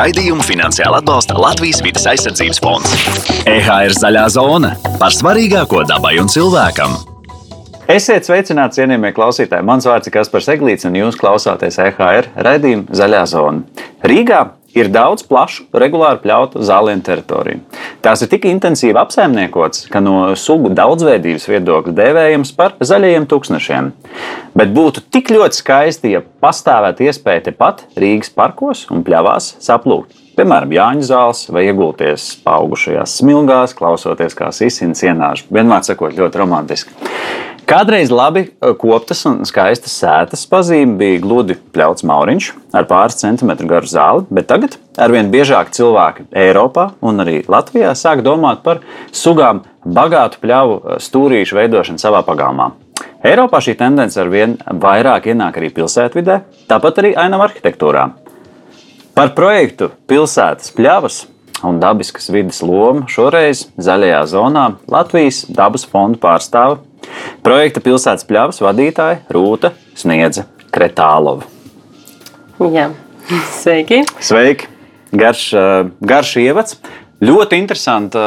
Raidījumu 0.00 0.40
finansiāli 0.40 0.96
atbalsta 0.96 1.34
Latvijas 1.36 1.82
vidas 1.84 2.06
aizsardzības 2.08 2.60
fonds. 2.64 2.92
EHR 3.44 3.92
zaļā 3.92 4.22
zona 4.32 4.70
par 4.96 5.12
svarīgāko 5.12 5.82
dabai 5.90 6.14
un 6.22 6.30
cilvēkam. 6.32 6.94
Esiet 7.90 8.24
sveicināti, 8.24 8.78
cienījamie 8.78 9.10
klausītāji. 9.12 9.66
Mans 9.68 9.84
vārds 9.84 10.08
ir 10.08 10.14
Kaspars 10.14 10.48
Eglīts, 10.54 10.86
un 10.88 10.96
jūs 10.96 11.20
klausāties 11.20 11.76
EHR 11.84 12.30
raidījuma 12.46 12.96
Zaļā 12.96 13.26
zona. 13.28 13.84
Rīgā 14.06 14.40
ir 14.76 14.90
daudz 14.92 15.24
plašu, 15.26 15.66
regulāri 15.74 16.20
pļautu 16.22 16.62
zālienu 16.66 17.04
teritoriju. 17.06 17.60
Tās 18.04 18.22
ir 18.24 18.30
tik 18.32 18.46
intensīvi 18.50 18.98
apsaimniekotas, 19.00 19.86
ka 19.90 20.02
no 20.04 20.30
sugu 20.38 20.70
daudzveidības 20.76 21.48
viedokļa 21.50 21.96
dēvējams 21.98 22.54
par 22.58 22.76
zaļajiem 22.80 23.28
tūkstošiem. 23.30 23.92
Bet 24.56 24.72
būtu 24.76 25.04
tik 25.12 25.32
ļoti 25.34 25.60
skaisti, 25.60 26.14
ja 26.16 26.24
pastāvētu 26.42 27.06
iespēja 27.08 27.50
tepat 27.50 27.84
Rīgas 28.00 28.32
parkos 28.34 28.86
un 28.90 29.04
pļavās 29.06 29.54
saplūkt. 29.62 30.16
Piemēram, 30.40 30.70
Jāņa 30.72 31.04
zāles 31.04 31.42
vai 31.52 31.66
iegulties 31.68 32.30
augušajās 32.48 33.18
smilgās, 33.20 33.74
klausoties, 33.76 34.36
kā 34.38 34.48
sisina 34.56 34.96
cienāžu. 34.96 35.50
Vienmēr 35.52 35.84
sakot, 35.84 36.14
ļoti 36.16 36.40
romantiski. 36.40 36.94
Kādreiz 37.70 38.10
labi 38.10 38.40
eh, 38.48 38.72
koptas 38.74 39.20
un 39.30 39.44
skaistas 39.46 39.92
sētas 40.00 40.40
pazīme 40.50 40.96
bija 40.98 41.20
gludi 41.22 41.54
pļauts 41.54 42.02
mauriņš 42.08 42.48
ar 42.74 42.88
pāris 42.90 43.20
centimetru 43.20 43.68
garu 43.70 43.86
zāli, 43.86 44.24
bet 44.26 44.48
tagad 44.50 44.74
arvien 44.98 45.30
biežāk 45.30 45.70
cilvēki 45.76 46.26
Eiropā 46.34 46.88
un 47.06 47.22
arī 47.22 47.44
Latvijā 47.46 47.92
sāk 47.94 48.24
domāt 48.26 48.64
par 48.66 48.82
sugām 49.14 49.62
bagātu 49.86 50.42
pļauju 50.42 50.80
eh, 50.80 50.98
stūrīšu 51.06 51.60
veidošanu 51.60 52.02
savā 52.02 52.24
pagalmā. 52.26 52.72
Eiropā 53.22 53.62
šī 53.62 53.76
tendence 53.78 54.18
arvien 54.18 54.58
vairāk 54.66 55.30
ienāk 55.30 55.62
arī 55.62 55.70
pilsētvidē, 55.78 56.40
tāpat 56.66 56.98
arī 57.04 57.14
ainava 57.14 57.46
arhitektūrā. 57.52 58.08
Par 59.14 59.36
projektu 59.38 59.92
pilsētas 60.10 60.74
pļavas 60.74 61.22
un 61.62 61.78
dabiskas 61.78 62.30
vidas 62.34 62.64
lomu 62.66 63.06
šoreiz 63.10 63.68
zaļajā 63.78 64.20
zonā 64.34 64.70
Latvijas 64.90 65.44
dabas 65.54 65.86
fonda 65.86 66.18
pārstāve 66.18 66.80
Projekta 67.46 67.82
pilsētas 67.84 68.26
pļavas 68.28 68.60
vadītāja 68.64 69.22
Rūta 69.32 69.72
Sniedze 69.98 70.46
Kretālova. 70.74 71.46
Jā, 72.60 72.90
sveiki! 73.56 74.02
Sveiki! 74.20 74.68
Garš, 75.16 75.46
garš 76.06 76.34
ievads. 76.42 76.76
Ļoti 77.20 77.58
interesanta, 77.60 78.20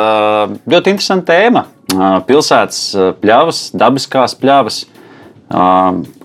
ļoti 0.70 0.92
interesanta 0.94 1.34
tēma. 1.34 1.64
Pilsētas 2.28 2.82
pļavas, 3.22 3.62
dabiskās 3.78 4.36
pļavas. 4.38 4.82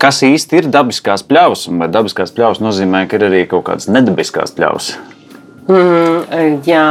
Kas 0.01 0.23
īsti 0.25 0.63
ir 0.63 0.73
dabiskās 0.73 1.25
pļavas? 1.29 1.67
Vai 1.81 1.89
dabiskās 1.93 2.33
pļavas 2.37 2.61
nozīmē, 2.65 3.05
ka 3.09 3.21
ir 3.21 3.29
arī 3.29 3.45
kaut 3.49 3.67
kādas 3.69 3.89
nedabiskās 3.93 4.53
pļavas? 4.57 4.95
Mm, 5.69 6.63
jā, 6.65 6.85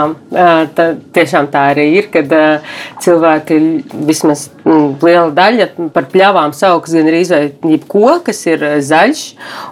tā, 0.77 0.83
tiešām 1.15 1.47
tā 1.49 1.63
arī 1.71 1.87
ir, 1.97 2.11
kad 2.13 2.29
cilvēki 3.01 3.57
vismaz 4.05 4.43
mm, 4.67 4.99
liela 5.01 5.31
daļa 5.33 5.67
par 5.95 6.05
pļavām 6.11 6.53
sauc 6.53 6.85
gan 6.93 7.09
arī 7.09 7.23
jebko, 7.25 8.19
kas 8.27 8.43
ir 8.45 8.67
zaļš. 8.85 9.23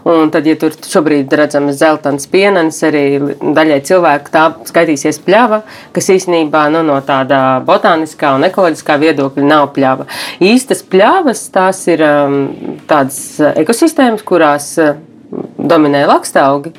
Un 0.10 0.34
tad, 0.34 0.50
ja 0.50 0.58
tur 0.58 0.74
šobrīd 0.74 1.38
redzam 1.38 1.70
zeltains 1.70 2.26
pienenis, 2.34 2.82
arī 2.90 3.06
daļai 3.46 3.80
cilvēku 3.86 4.34
tā 4.34 4.48
skaitīsies 4.74 5.22
pļava, 5.28 5.62
kas 5.94 6.10
īstenībā 6.18 6.66
nu, 6.74 6.82
no 6.90 6.98
tāda 7.06 7.60
botāniskā 7.68 8.34
un 8.40 8.50
ekoloģiskā 8.50 8.98
viedokļa 9.06 9.50
nav 9.54 9.70
pļava. 9.78 10.10
Īstas 10.42 10.82
pļavas 10.82 11.46
tās 11.54 11.86
ir 11.94 12.02
tādas 12.90 13.20
ekosistēmas, 13.54 14.26
kurās 14.26 14.74
dominē 15.70 16.06
lakstaugi 16.10 16.74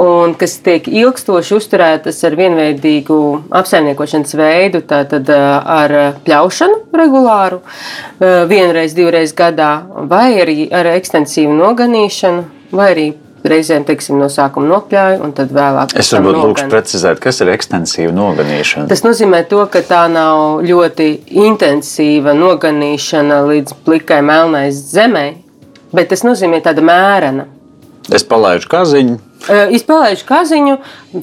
un 0.00 0.34
kas 0.38 0.58
tiek 0.64 0.86
ilgstoši 0.88 1.56
uzturētas 1.56 2.20
ar 2.26 2.36
vienveidīgu 2.38 3.16
apsaimniekošanas 3.60 4.36
veidu, 4.38 4.82
tātad 4.86 5.30
ar 5.30 5.96
pļaušanu 6.26 7.00
regulāru, 7.00 7.60
vienreiz, 8.50 8.94
divreiz 8.96 9.34
gadā, 9.36 9.72
vai 10.10 10.40
arī 10.42 10.68
ar 10.74 10.92
ekstensīvu 10.94 11.56
noganīšanu, 11.58 12.46
vai 12.76 12.92
arī 12.94 13.08
reizēm 13.40 13.86
teiksim, 13.88 14.18
no 14.20 14.28
sākuma 14.32 14.68
nokļāju, 14.68 15.20
un 15.24 15.32
tad 15.36 15.52
vēlāk. 15.56 15.94
Es 15.98 16.10
varbūt 16.12 16.38
lūkšu 16.42 16.66
precizēt, 16.72 17.20
kas 17.24 17.40
ir 17.40 17.52
ekstensīva 17.54 18.12
noganīšana. 18.16 18.88
Tas 18.90 19.04
nozīmē 19.06 19.42
to, 19.48 19.62
ka 19.72 19.80
tā 19.86 20.02
nav 20.12 20.60
ļoti 20.66 21.08
intensīva 21.46 22.34
noganīšana 22.36 23.40
līdz 23.48 23.78
plikai 23.86 24.20
melnai 24.26 24.66
zemē, 24.76 25.24
bet 25.96 26.12
tas 26.12 26.26
nozīmē 26.26 26.60
tāda 26.66 26.84
mērena. 26.84 27.48
Es 28.10 28.24
palaidu 28.26 28.66
kaziņu. 28.70 29.18
Es 29.72 29.84
palaidu 29.86 30.24
kaziņu, 30.28 30.72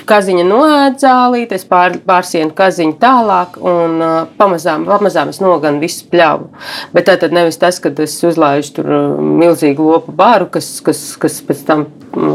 kaziņa 0.08 0.44
noēd 0.48 0.96
zālīt, 1.04 1.52
es 1.54 1.66
pār, 1.68 2.00
pārsienu 2.08 2.54
kaziņu 2.56 2.96
tālāk 3.02 3.58
un 3.62 4.00
pamazām, 4.40 4.88
pamazām 4.88 5.30
es 5.34 5.38
noganu 5.44 5.84
visu 5.84 6.08
pļavu. 6.10 6.48
Bet 6.96 7.10
tā 7.10 7.18
tad 7.22 7.36
nevis 7.36 7.60
tas, 7.62 7.78
ka 7.84 7.92
es 8.04 8.16
uzlaižu 8.26 8.78
tur 8.80 8.92
milzīgu 9.22 9.86
lopu 9.86 10.16
bāru, 10.18 10.48
kas, 10.54 10.78
kas, 10.86 11.02
kas 11.22 11.40
pēc 11.46 11.64
tam, 11.68 11.86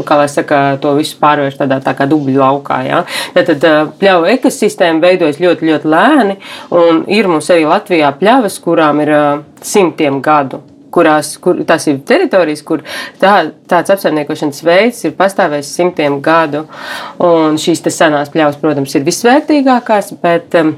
kā 0.07 0.19
lai 0.21 0.29
saka, 0.31 0.61
to 0.83 0.93
visu 0.99 1.17
pārvērš 1.21 1.57
tādā 1.59 1.81
tā 1.83 1.95
kā 1.97 2.07
dubļu 2.09 2.39
laukā. 2.39 2.79
Ja? 2.87 3.03
Tad 3.35 3.65
pļauju 3.99 4.29
ekosistēma 4.37 5.03
veidojas 5.03 5.41
ļoti, 5.43 5.71
ļoti 5.71 5.95
lēni 5.95 6.37
un 6.77 7.03
ir 7.11 7.31
mums 7.31 7.49
arī 7.51 7.65
Latvijā 7.67 8.13
pļavas, 8.21 8.61
kurām 8.63 9.03
ir 9.03 9.17
simtiem 9.65 10.21
gadu 10.23 10.61
kurās 10.93 11.35
kur, 11.41 11.63
tās 11.67 11.87
ir 11.89 11.99
teritorijas, 12.07 12.63
kur 12.65 12.83
tā, 13.21 13.33
tāds 13.69 13.93
apsaimniekošanas 13.95 14.63
veids 14.65 15.03
ir 15.07 15.17
pastāvējis 15.17 15.73
simtiem 15.79 16.19
gadu. 16.23 16.65
Un 17.23 17.59
šīs 17.61 17.83
senās 17.93 18.31
pļavas, 18.33 18.59
protams, 18.61 18.95
ir 18.95 19.05
visvērtīgākās, 19.07 20.13
bet 20.23 20.55
um, 20.59 20.75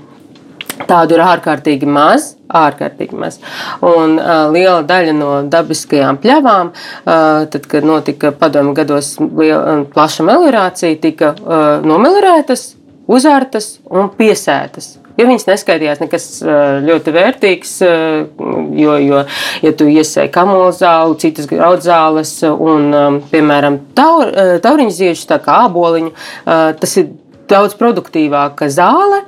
tādu 0.89 1.17
ir 1.17 1.23
ārkārtīgi 1.25 1.89
maz. 1.89 2.33
Ārkārtīgi 2.55 3.17
maz. 3.17 3.39
Un 3.85 4.19
uh, 4.19 4.47
liela 4.53 4.81
daļa 4.85 5.15
no 5.17 5.31
dabiskajām 5.49 6.19
pļavām, 6.21 6.71
uh, 6.71 7.45
tad, 7.51 7.65
kad 7.71 7.87
notika 7.87 8.31
padomju 8.35 8.75
gados 8.77 9.15
liela, 9.21 9.79
plaša 9.95 10.27
meliorācija, 10.27 10.99
tika 11.01 11.33
uh, 11.39 11.65
nomelorētas, 11.85 12.69
uzārtas 13.09 13.75
un 13.89 14.13
piesētas. 14.19 14.95
Jo 15.15 15.27
viņas 15.29 15.47
neskaidījās 15.47 16.01
nekas 16.03 16.25
ļoti 16.85 17.13
vērtīgs, 17.15 17.75
jo, 18.79 18.95
jo 18.99 19.21
ja 19.63 19.73
tu 19.77 19.87
iesēji 19.91 20.33
kamolzāli, 20.35 21.19
citas 21.23 21.47
graudzāles 21.51 22.33
un, 22.51 22.89
piemēram, 23.31 23.79
taur, 23.95 24.33
tauriņu 24.63 24.95
ziedus, 24.97 25.23
tā 25.29 25.39
kā 25.43 25.61
āboliņu, 25.69 26.11
tas 26.81 26.97
ir 26.99 27.13
daudz 27.47 27.77
produktīvāka 27.79 28.67
zāle 28.73 29.23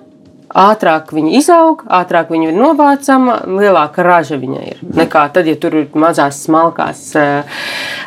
ātrāk 0.57 1.11
viņi 1.13 1.35
izaug, 1.37 1.83
ātrāk 1.85 2.31
viņi 2.33 2.49
ir 2.49 2.57
novācama, 2.57 3.37
lielāka 3.59 4.05
raža 4.05 4.39
viņai 4.41 4.63
ir 4.71 4.81
nekā 4.97 5.27
tad, 5.33 5.49
ja 5.49 5.57
tur 5.59 5.75
ir 5.77 5.87
mazās 5.97 6.41
smalkās 6.47 7.03
eh, 7.19 7.59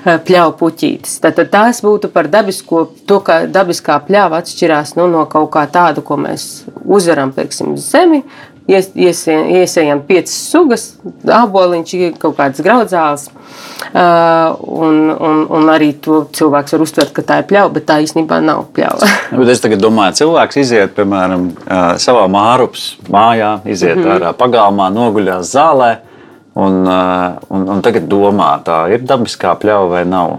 eh, 0.04 0.18
pļauju 0.26 0.56
puķītes. 0.60 1.18
Tad 1.22 1.40
tās 1.52 1.82
būtu 1.86 2.10
par 2.14 2.30
dabisko, 2.32 2.84
to, 3.06 3.20
ka 3.26 3.44
dabiskā 3.50 4.00
pļāva 4.06 4.42
atšķirās 4.42 4.96
nu, 4.98 5.06
no 5.12 5.26
kaut 5.30 5.50
kā 5.54 5.66
tāda, 5.70 6.02
ko 6.04 6.18
mēs 6.20 6.48
uzvaram, 6.84 7.34
piemēram, 7.36 7.76
zemi. 7.80 8.24
Iesējam 8.70 10.02
piecas 10.06 10.34
sugas, 10.50 10.84
aboliņš, 11.26 11.94
kaut 12.20 12.36
kādas 12.38 12.62
graudzāles. 12.64 13.28
Uh, 13.90 14.54
un, 14.70 14.98
un, 15.10 15.40
un 15.50 15.70
arī 15.72 15.90
to 16.04 16.20
cilvēks 16.36 16.76
var 16.76 16.84
uztvert, 16.84 17.14
ka 17.16 17.24
tā 17.26 17.40
ir 17.40 17.48
pļauja, 17.50 17.72
bet 17.74 17.88
tā 17.88 17.96
īstenībā 18.04 18.38
nav 18.44 18.68
pļauja. 18.76 19.08
bet 19.40 19.50
es 19.50 19.64
domāju, 19.80 20.18
cilvēks 20.20 20.60
iziet, 20.62 20.94
piemēram, 20.98 21.48
uh, 21.64 21.80
savā 22.02 22.28
mārupas 22.30 22.92
mājā, 23.10 23.56
iziet 23.64 23.96
mm 23.96 24.04
-hmm. 24.04 24.14
ārā 24.18 24.36
pagalmā, 24.38 24.90
noguļās 24.94 25.50
zālē. 25.56 25.96
Un, 26.60 26.82
uh, 26.82 27.38
un, 27.48 27.68
un 27.74 27.82
tagad 27.82 28.08
domā, 28.10 28.58
tā 28.66 28.82
ir 28.92 29.02
dabiskā 29.06 29.54
pļauja 29.58 29.90
vai 29.90 30.04
nav. 30.04 30.38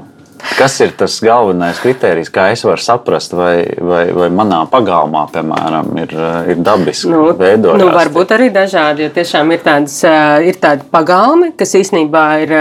Kas 0.57 0.77
ir 0.83 0.91
tas 0.97 1.15
galvenais 1.23 1.79
kriterijs, 1.81 2.29
kā 2.33 2.49
es 2.53 2.63
varu 2.65 2.81
saprast, 2.81 3.33
vai, 3.37 3.63
vai, 3.77 4.03
vai 4.15 4.27
manā 4.33 4.61
pagalmā, 4.71 5.23
piemēram, 5.33 5.91
ir, 6.03 6.15
ir 6.53 6.61
dabiski 6.61 7.11
nu, 7.11 7.21
veidojumi? 7.37 7.81
Nu, 7.81 7.89
varbūt 7.95 8.33
arī 8.35 8.49
dažādi, 8.53 9.05
jo 9.05 9.13
tiešām 9.15 9.53
ir, 9.55 9.61
tādas, 9.65 9.97
ir 10.45 10.59
tādi 10.61 10.85
pagalmi, 10.91 11.51
kas 11.57 11.75
īstenībā 11.79 12.25
ir 12.43 12.55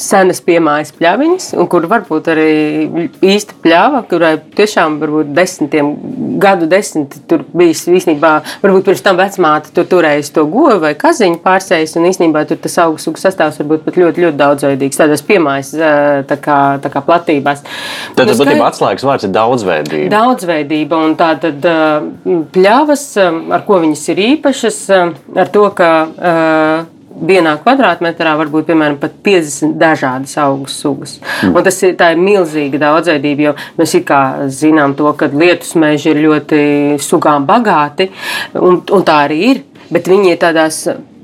senas 0.00 0.42
piemājas 0.46 0.94
pļaviņas, 0.96 1.50
un 1.60 1.70
kur 1.70 1.86
varbūt 1.90 2.30
arī 2.34 2.50
īsta 3.26 3.56
pļava, 3.62 4.02
kurai 4.10 4.34
tiešām 4.56 4.98
varbūt 5.02 5.34
desmitiem 5.36 5.92
gadu 6.42 6.68
desmiti 6.70 7.22
tur 7.28 7.44
bijis 7.56 7.84
īstenībā, 7.90 8.32
varbūt 8.64 8.90
pirms 8.90 9.04
tam 9.04 9.20
vecmāte 9.20 9.72
tur 9.76 9.88
turējis 9.90 10.32
to 10.34 10.46
govu 10.50 10.80
vai 10.82 10.94
kaziņu 10.98 11.40
pārsējis, 11.44 11.96
un 11.98 12.08
īstenībā 12.10 12.46
tur 12.48 12.60
tas 12.62 12.78
augstu 12.84 13.14
sastāvs 13.20 13.60
varbūt 13.62 13.86
pat 13.86 14.00
ļoti, 14.00 14.24
ļoti 14.26 14.40
daudzveidīgs. 14.40 15.00
Tādas 15.00 15.24
piemājas 15.26 15.72
tā 16.28 16.38
kā, 16.42 16.58
tā 16.82 16.92
kā 16.92 17.02
platībās. 17.16 17.64
Tad 18.16 18.30
tas 18.30 18.42
būtībā 18.42 18.70
atslēgas 18.70 19.06
vārds 19.08 19.28
ir 19.28 19.32
daudzveidība. 19.36 20.10
Daudzveidība 20.12 21.00
un 21.08 21.16
tā 21.18 21.32
tad 21.42 21.64
pļavas, 22.54 23.06
ar 23.56 23.64
ko 23.66 23.80
viņas 23.84 24.04
ir 24.14 24.22
īpašas, 24.32 24.82
ar 24.92 25.50
to, 25.54 25.70
ka 25.76 25.90
vienā 27.16 27.54
kvadrātmetrā 27.62 28.34
var 28.36 28.50
būt 28.52 28.68
piemēram 28.70 28.98
pat 29.00 29.16
50 29.24 29.76
dažādas 29.80 30.36
augu 30.42 30.68
sugas. 30.70 31.16
Mm. 31.44 31.56
Tas 31.64 31.80
ir, 31.86 31.94
ir 31.96 32.20
milzīga 32.20 32.80
daudzveidība, 32.82 33.48
jo 33.48 33.54
mēs 33.78 33.96
kā 34.06 34.20
zinām 34.52 34.96
to, 34.98 35.08
ka 35.18 35.30
lietus 35.32 35.74
meži 35.80 36.12
ir 36.12 36.22
ļoti 36.26 36.60
sugām 37.02 37.48
bagāti, 37.48 38.10
un, 38.60 38.82
un 38.82 39.06
tā 39.06 39.22
arī 39.28 39.40
ir. 39.52 39.64
Bet 39.86 40.08
viņi 40.10 40.32
ir 40.32 40.38
tādās 40.42 40.80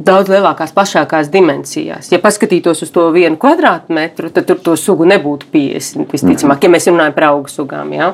daudz 0.06 0.30
lielākās, 0.32 0.72
plašākās 0.74 1.30
dimensijās. 1.32 2.10
Ja 2.12 2.20
paskatītos 2.22 2.84
uz 2.84 2.92
to 2.94 3.08
vienu 3.14 3.38
kvadrātmetru, 3.40 4.30
tad 4.34 4.48
tur 4.48 4.60
to 4.62 4.76
sugu 4.80 5.06
nebūtu 5.08 5.48
50. 5.52 6.10
Visticamāk, 6.12 6.64
ja 6.64 6.72
mēs 6.72 6.88
runājam 6.90 7.16
par 7.16 7.28
augu 7.30 7.52
sugām. 7.52 7.92
Ja? 7.96 8.10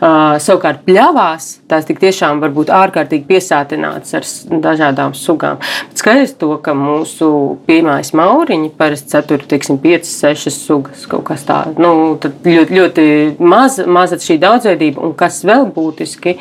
Uh, 0.00 0.36
savukārt, 0.42 0.84
pļavās 0.86 1.50
tās 1.70 1.88
tiešām 1.90 2.40
var 2.42 2.52
būt 2.54 2.72
ārkārtīgi 2.74 3.26
piesātinātas 3.28 4.16
ar 4.18 4.26
dažādām 4.64 5.14
sugām. 5.18 5.60
Bet 5.90 6.02
skaidrs 6.02 6.34
to, 6.40 6.52
ka 6.62 6.74
mūsu 6.76 7.30
pirmais 7.66 8.12
mauriņi 8.16 8.72
parasti 8.78 9.14
satur 9.16 9.44
5, 9.50 10.08
6 10.08 10.54
sugas 10.54 11.06
kaut 11.10 11.26
kas 11.30 11.44
tāds. 11.48 11.78
Nu, 11.80 12.16
ļoti, 12.20 12.76
ļoti 12.76 13.06
maza, 13.42 13.86
maza 13.90 14.18
šī 14.20 14.38
daudzveidība. 14.42 15.02
Un 15.04 15.14
kas 15.18 15.42
vēl 15.46 15.68
būtiski, 15.74 16.36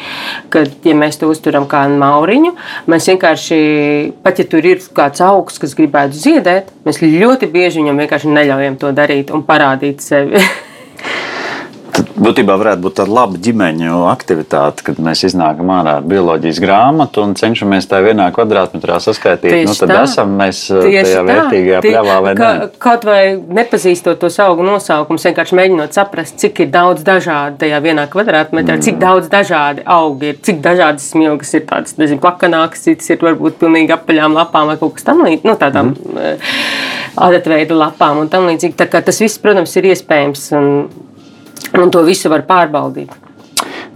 kad 0.53 0.87
ja 0.87 0.95
mēs 0.97 1.19
to 1.21 1.29
uzturam 1.31 1.67
kā 1.69 1.85
mauriņu, 1.89 2.53
mēs 2.89 3.09
vienkārši, 3.11 3.59
pat 4.23 4.41
ja 4.41 4.47
tur 4.49 4.65
ir 4.67 4.81
kāds 4.95 5.21
augs, 5.25 5.59
kas 5.61 5.75
gribētu 5.77 6.17
ziedēt, 6.19 6.73
mēs 6.85 7.01
ļoti 7.03 7.49
bieži 7.53 7.83
viņam 7.83 8.01
vienkārši 8.03 8.33
neļaujam 8.33 8.79
to 8.81 8.93
darīt 8.95 9.33
un 9.35 9.45
parādīt 9.47 10.05
sevi. 10.05 10.41
būtībā 12.19 12.55
varētu 12.59 12.83
būt 12.83 12.95
tāda 12.99 13.13
laba 13.13 13.39
ģimeņu 13.43 13.99
aktivitāte, 14.09 14.83
kad 14.87 14.99
mēs 15.03 15.23
iznākam 15.27 15.71
ārā 15.73 15.97
ar 15.99 16.05
bioloģijas 16.07 16.59
grāmatu 16.63 17.23
un 17.23 17.35
cenšamies 17.39 17.87
tā 17.89 18.01
vienā 18.05 18.29
kvadrātmetrā 18.35 18.99
saskaitīt. 19.03 19.51
Tieši 19.53 19.67
nu, 19.69 19.75
tad 19.79 19.93
tā. 19.93 20.01
esam 20.07 20.33
mēs 20.39 20.61
uh, 20.73 20.81
Tieši 20.85 21.03
tajā 21.07 21.19
tā. 21.19 21.25
vērtīgajā 21.29 21.81
pļavā 21.85 22.17
vai 22.25 22.33
ka, 22.39 22.51
ne. 22.59 22.69
Kaut 22.83 23.07
vai 23.09 23.21
nepazīstot 23.59 24.21
tos 24.21 24.39
augu 24.43 24.65
nosaukumus, 24.67 25.27
vienkārši 25.29 25.59
mēģinot 25.59 25.97
saprast, 25.97 26.37
cik 26.41 26.63
ir 26.65 26.71
daudz 26.73 27.03
dažādu 27.07 27.59
tajā 27.63 27.81
vienā 27.85 28.07
kvadrātmetrā, 28.11 28.77
mm. 28.77 28.85
cik 28.87 29.01
daudz 29.01 29.29
dažādi 29.31 29.85
augi 29.89 30.33
ir, 30.33 30.39
cik 30.45 30.63
dažādas 30.65 31.09
smilgas 31.13 31.53
ir 31.57 31.67
tādas, 31.69 31.97
nezinu, 31.99 32.21
plakanākas, 32.23 32.85
citas 32.87 33.11
ir 33.13 33.23
varbūt 33.25 33.59
pilnīgi 33.63 33.95
apaļām 33.95 34.37
lapām 34.37 34.71
vai 34.71 34.79
kaut 34.81 34.97
kas 34.97 35.07
tam 35.09 35.23
līdzīgs, 35.25 35.47
nu, 35.49 35.57
tādām 35.59 35.93
mm. 35.95 36.49
adatveida 37.29 37.77
lapām 37.77 38.23
un 38.23 38.31
tam 38.31 38.47
līdzīgi. 38.49 38.77
Tā 38.79 38.89
kā 38.91 39.03
tas 39.05 39.19
viss, 39.23 39.41
protams, 39.41 39.75
ir 39.79 39.91
iespējams. 39.93 40.49
Un, 40.59 40.73
un 41.77 41.91
to 41.93 42.03
visu 42.07 42.31
var 42.31 42.45
pārbaudīt. 42.49 43.11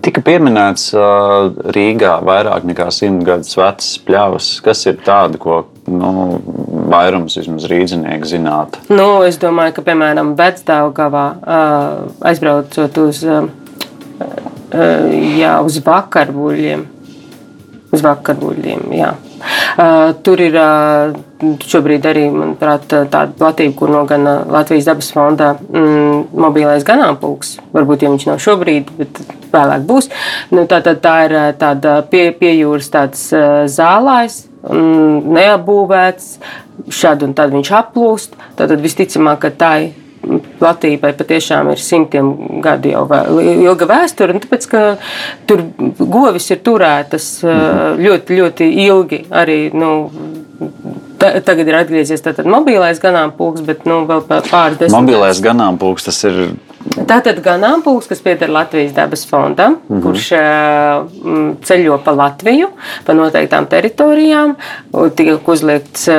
Tika 0.04 0.20
pieminēts 0.20 0.90
uh, 0.98 1.54
Rīgā 1.72 2.18
vairāk 2.28 2.66
nekā 2.68 2.90
simt 2.92 3.24
gadus 3.24 3.56
vecs 3.56 3.94
pļavas. 4.04 4.50
Kas 4.66 4.81
ir 4.90 4.98
tādi, 5.06 5.40
ko 5.40 5.62
nu, 5.88 6.10
vairums 6.92 7.38
vismaz 7.40 7.70
rīznieki 7.72 8.28
zinātu? 8.34 8.84
Nu, 8.92 9.24
es 9.24 9.40
domāju, 9.40 9.78
ka 9.78 9.86
piemēram 9.88 10.34
Vecdāvgavā 10.40 11.25
uh, 11.40 11.94
aizbraucot 12.28 13.00
uz, 13.06 13.24
uh, 13.24 13.48
jā, 15.40 15.56
uz 15.64 15.80
vakarbuļiem. 15.88 16.84
Uz 17.94 18.04
vakarbuļiem, 18.04 18.90
jā. 19.00 19.14
Uh, 19.74 20.13
tur 20.25 20.42
ir 20.44 20.56
uh, 20.60 21.13
šobrīd 21.63 22.06
arī 22.07 22.28
manuprāt, 22.31 22.86
tāda 22.88 23.31
platība, 23.38 23.75
kur 23.80 23.92
no 23.94 24.04
gan 24.10 24.28
Latvijas 24.51 24.88
dabas 24.90 25.12
fonda 25.13 25.54
mm, 25.57 26.36
mobilais 26.45 26.86
ganāmpulks. 26.88 27.57
Varbūt, 27.75 28.06
ja 28.06 28.13
viņš 28.13 28.28
nav 28.30 28.44
šobrīd, 28.44 28.94
bet 29.00 29.24
vēlāk 29.54 29.88
būs. 29.90 30.10
Nu, 30.54 30.68
tā, 30.69 30.80
tā, 30.86 30.95
tā 31.01 31.16
ir 31.28 31.38
tāda 31.62 32.00
pie, 32.10 32.30
pie 32.38 32.54
jūras 32.60 32.92
tāds 32.94 33.25
zālājs, 33.74 34.44
mm, 34.69 35.34
neapbūvēts, 35.40 36.30
šad 36.94 37.28
un 37.28 37.36
tad 37.38 37.54
viņš 37.56 37.74
aplūst. 37.81 38.40
Tad 38.60 38.78
visticamāk, 38.84 39.44
ka 39.44 39.54
tā 39.57 39.74
ir 39.84 40.03
platībai 40.63 41.13
patiešām 41.19 41.74
ir 41.74 41.81
simtiem 41.83 42.31
gadu 42.63 42.94
jau 42.94 43.04
ilga 43.44 43.89
vēsture. 43.89 44.39
Tāpēc, 44.44 44.68
ka 44.71 44.83
tur 45.50 45.65
govis 46.00 46.50
ir 46.54 46.63
turētas 46.65 47.30
mhm. 47.44 48.04
ļoti, 48.04 48.42
ļoti 48.42 48.69
ilgi. 48.88 49.24
Arī, 49.44 49.57
nu, 49.75 49.94
tagad 51.19 51.68
ir 51.68 51.80
atgriezies 51.80 52.24
tāds 52.24 52.48
mobilais 52.50 53.01
ganāmpulks, 53.04 53.63
bet 53.65 53.88
nu, 53.89 54.04
vēl 54.10 54.24
pāris 54.27 54.80
desmit. 54.80 54.95
Mobilais 54.95 55.42
ganāmpulks 55.44 56.07
tas 56.10 56.21
ir. 56.30 56.45
Tātad 57.07 57.39
ganāmpulks, 57.44 58.09
kas 58.12 58.19
pieder 58.24 58.51
Latvijas 58.51 58.92
dabas 58.95 59.24
fondam, 59.25 59.77
mm 59.88 59.95
-hmm. 59.95 60.01
kurš 60.04 60.25
ceļo 61.68 62.00
pa 62.04 62.12
Latviju, 62.12 62.74
pa 63.06 63.13
noteiktām 63.13 63.68
teritorijām, 63.71 64.57
tiek 65.16 65.48
uzliekts. 65.48 66.09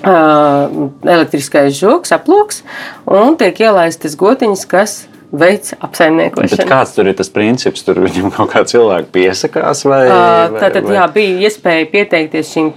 Elektriskais 0.00 1.76
žoks, 1.76 2.12
aploks, 2.16 2.62
un 3.04 3.36
tiek 3.40 3.58
ielaistas 3.60 4.16
gotiņas, 4.20 4.66
kas 4.70 4.94
veids 5.30 5.74
apsaimniekošanu. 5.78 6.58
Bet 6.58 6.68
kāds 6.68 6.94
tur 6.96 7.08
ir 7.10 7.16
tas 7.18 7.30
princips? 7.32 7.84
Tur 7.86 8.00
viņam 8.02 8.32
kaut 8.34 8.50
kā 8.52 8.62
cilvēki 8.66 9.10
piesakās 9.14 9.84
vai? 9.86 10.02
Uh, 10.10 10.56
tātad, 10.58 10.86
vai? 10.88 10.96
jā, 10.96 11.06
bija 11.14 11.48
iespēja 11.48 11.88
pieteikties 11.92 12.50
šīm 12.54 12.70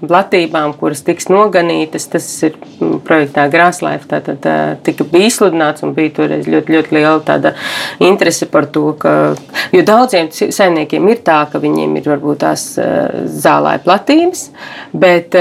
platībām, 0.00 0.74
kuras 0.80 1.04
tiks 1.06 1.28
noganītas. 1.32 2.08
Tas 2.12 2.28
ir 2.48 2.56
projektā 3.06 3.48
Grāslaifa. 3.52 4.08
Tātad 4.14 4.48
tika 4.86 5.06
bija 5.08 5.28
izsludināts 5.28 5.84
un 5.84 5.92
bija 5.96 6.14
toreiz 6.20 6.48
ļoti, 6.48 6.76
ļoti 6.76 6.96
liela 6.96 7.18
tāda 7.26 7.54
interese 8.04 8.48
par 8.50 8.68
to, 8.72 8.92
ka, 9.00 9.14
jo 9.74 9.84
daudziem 9.86 10.30
saimniekiem 10.32 11.10
ir 11.12 11.20
tā, 11.26 11.42
ka 11.52 11.60
viņiem 11.62 11.98
ir 12.00 12.08
varbūt 12.14 12.42
tās 12.46 12.70
zālāja 13.42 13.82
platības, 13.84 14.48
bet 14.96 15.36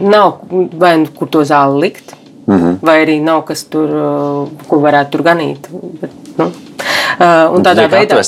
nav 0.00 0.40
vai 0.80 0.96
nu 1.02 1.12
kur 1.16 1.28
to 1.32 1.44
zāli 1.46 1.86
likt 1.86 2.16
Mm 2.50 2.56
-hmm. 2.56 2.78
Vai 2.82 3.04
arī 3.04 3.20
nav 3.22 3.44
kas 3.46 3.62
tur, 3.64 3.88
uh, 3.88 4.48
ko 4.68 4.78
varētu 4.82 5.10
tur 5.10 5.22
ganīt. 5.22 5.68
Bet, 6.00 6.10
nu. 6.36 6.44
Uh, 6.44 7.54
un 7.54 7.62
tādā 7.62 7.84
veidā 7.92 8.18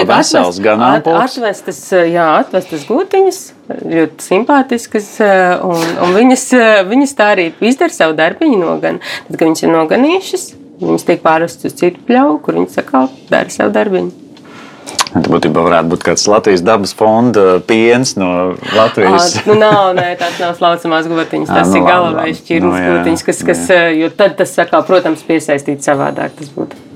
ir 0.00 0.06
vesels 0.06 0.58
at, 0.66 1.06
atvestas, 1.06 1.92
uh, 1.92 2.06
jā, 2.12 2.24
atvestas 2.40 2.86
gūtiņas, 2.88 3.38
ļoti 3.84 4.26
simpātiskas, 4.26 5.08
un, 5.62 5.84
un 6.02 6.14
viņas, 6.14 6.44
viņas 6.88 7.14
tā 7.14 7.28
arī 7.34 7.52
izdara 7.60 7.92
savu 7.92 8.16
darbiņu 8.16 8.58
nogan. 8.58 8.98
Tad, 9.28 9.36
kad 9.36 9.46
viņas 9.46 9.62
ir 9.62 9.70
noganījušas, 9.76 10.54
viņas 10.80 11.06
tiek 11.06 11.22
pārvestas 11.22 11.64
uz 11.64 11.78
citu 11.78 12.00
pļauju, 12.08 12.40
kur 12.42 12.54
viņas 12.54 12.82
atkal 12.82 13.08
dara 13.30 13.50
savu 13.50 13.70
darbiņu. 13.70 14.29
Tā 15.10 15.22
būtībā 15.26 15.64
varētu 15.66 15.90
būt 15.90 16.04
kāds 16.06 16.26
Latvijas 16.30 16.62
dabas 16.66 16.92
fonda 16.94 17.58
piens 17.66 18.14
no 18.20 18.28
Latvijas. 18.76 19.40
À, 19.40 19.46
nu 19.50 19.56
nav, 19.58 19.90
nē, 19.98 20.12
tās 20.20 20.38
nav 20.42 20.54
slaucamās 20.58 21.08
gotiņas, 21.10 21.50
tas 21.50 21.66
à, 21.66 21.72
nu, 21.72 21.80
ir 21.80 21.88
galavais 21.88 22.44
šķirnes 22.44 22.76
nu, 22.76 22.92
gotiņas, 22.92 23.26
kas, 23.26 23.42
kas, 23.50 23.64
jo 23.96 24.12
tad 24.14 24.38
tas, 24.38 24.54
sakā, 24.54 24.84
protams, 24.86 25.26
piesaistīt 25.26 25.82
savādāk 25.86 26.38
tas 26.38 26.54
būtu. 26.54 26.89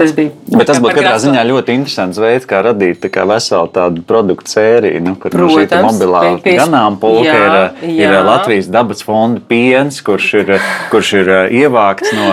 Tas 0.00 0.12
bija. 0.16 0.32
Bet 0.48 0.70
tas 0.70 0.78
būtu 0.80 0.96
katrā 0.96 1.16
ziņā 1.20 1.42
ļoti 1.44 1.74
interesants 1.76 2.20
veids, 2.20 2.46
kā 2.48 2.62
radīt 2.64 3.04
kā 3.12 3.26
veselu 3.28 3.68
tādu 3.74 4.04
produktu 4.08 4.54
sēriju. 4.54 5.02
Nu, 5.04 5.14
kur 5.20 5.34
Protams, 5.34 5.72
šī 5.72 5.82
mobilā 5.84 6.22
pies... 6.44 6.56
ganāmpulka 6.62 7.34
ir, 7.36 7.56
jā. 7.84 8.08
ir 8.08 8.16
Latvijas 8.24 8.70
dabas 8.72 9.04
fonda 9.04 9.42
piens, 9.50 10.00
kurš 10.06 10.30
ir, 10.40 10.54
kurš 10.92 11.12
ir 11.20 11.32
ievākts 11.60 12.14
no, 12.16 12.28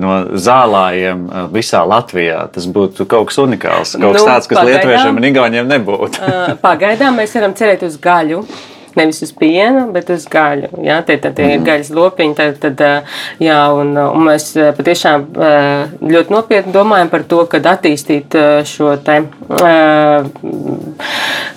no 0.00 0.18
zālājiem 0.32 1.26
visā 1.54 1.84
Latvijā. 1.88 2.46
Tas 2.54 2.68
būtu 2.72 3.08
kaut 3.10 3.28
kas 3.32 3.42
unikāls. 3.44 3.96
Kaut 3.98 4.16
kas 4.16 4.24
nu, 4.24 4.30
tāds, 4.30 4.48
kas 4.48 4.62
pagaidām, 4.62 4.70
lietuviešiem 4.72 5.20
un 5.20 5.28
igauniem 5.32 5.74
nebūtu. 5.76 6.30
pagaidām 6.64 7.20
mēs 7.20 7.36
varam 7.36 7.56
cerēt 7.58 7.84
uz 7.84 8.00
gaļu 8.00 8.46
nevis 8.98 9.22
uz 9.26 9.32
piena, 9.36 9.86
bet 9.92 10.10
uz 10.14 10.26
gaļu. 10.30 10.70
Jā, 10.84 11.00
tie, 11.06 11.18
tad, 11.18 11.36
tie 11.38 11.46
mm. 11.46 11.52
ir 11.52 11.58
mhm. 11.60 11.66
gaļas 11.68 11.92
lopiņi. 11.94 12.36
Tad, 12.38 12.58
tad, 12.62 12.84
jā, 13.42 13.58
un, 13.74 13.94
un 13.98 14.26
mēs 14.28 14.50
patiešām 14.78 15.26
ļoti 16.02 16.34
nopietni 16.34 16.74
domājam 16.74 17.12
par 17.12 17.26
to, 17.30 17.42
kad 17.50 17.66
attīstīt 17.74 18.36
šo 18.68 18.94
te, 19.04 19.20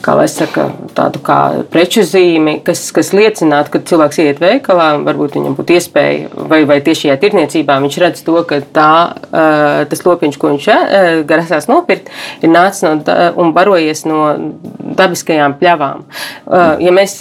kā 0.05 0.15
lai 0.17 0.27
saka, 0.31 0.67
tādu 0.97 1.21
kā 1.25 1.39
preču 1.71 2.03
zīmi, 2.07 2.57
kas, 2.65 2.85
kas 2.95 3.13
liecinātu, 3.15 3.73
ka 3.73 3.83
cilvēks 3.89 4.21
iet 4.23 4.41
veikalā, 4.43 4.89
varbūt 5.05 5.37
viņam 5.37 5.57
būtu 5.57 5.77
iespēja, 5.77 6.31
vai, 6.49 6.61
vai 6.69 6.79
tieši 6.85 7.07
šajā 7.07 7.17
tirniecībā 7.23 7.79
viņš 7.83 7.99
redz 8.03 8.23
to, 8.27 8.37
ka 8.47 8.61
tā, 8.75 8.91
tas 9.91 10.05
lopiņš, 10.05 10.39
ko 10.41 10.53
viņš 10.53 10.69
grasās 11.29 11.69
nopirkt, 11.69 12.11
ir 12.41 12.53
nācis 12.53 12.85
no 12.85 12.95
un 13.41 13.53
barojies 13.55 14.05
no 14.07 14.21
dabiskajām 14.97 15.57
pļavām. 15.59 16.05
Ja 16.83 16.93
mēs 16.95 17.19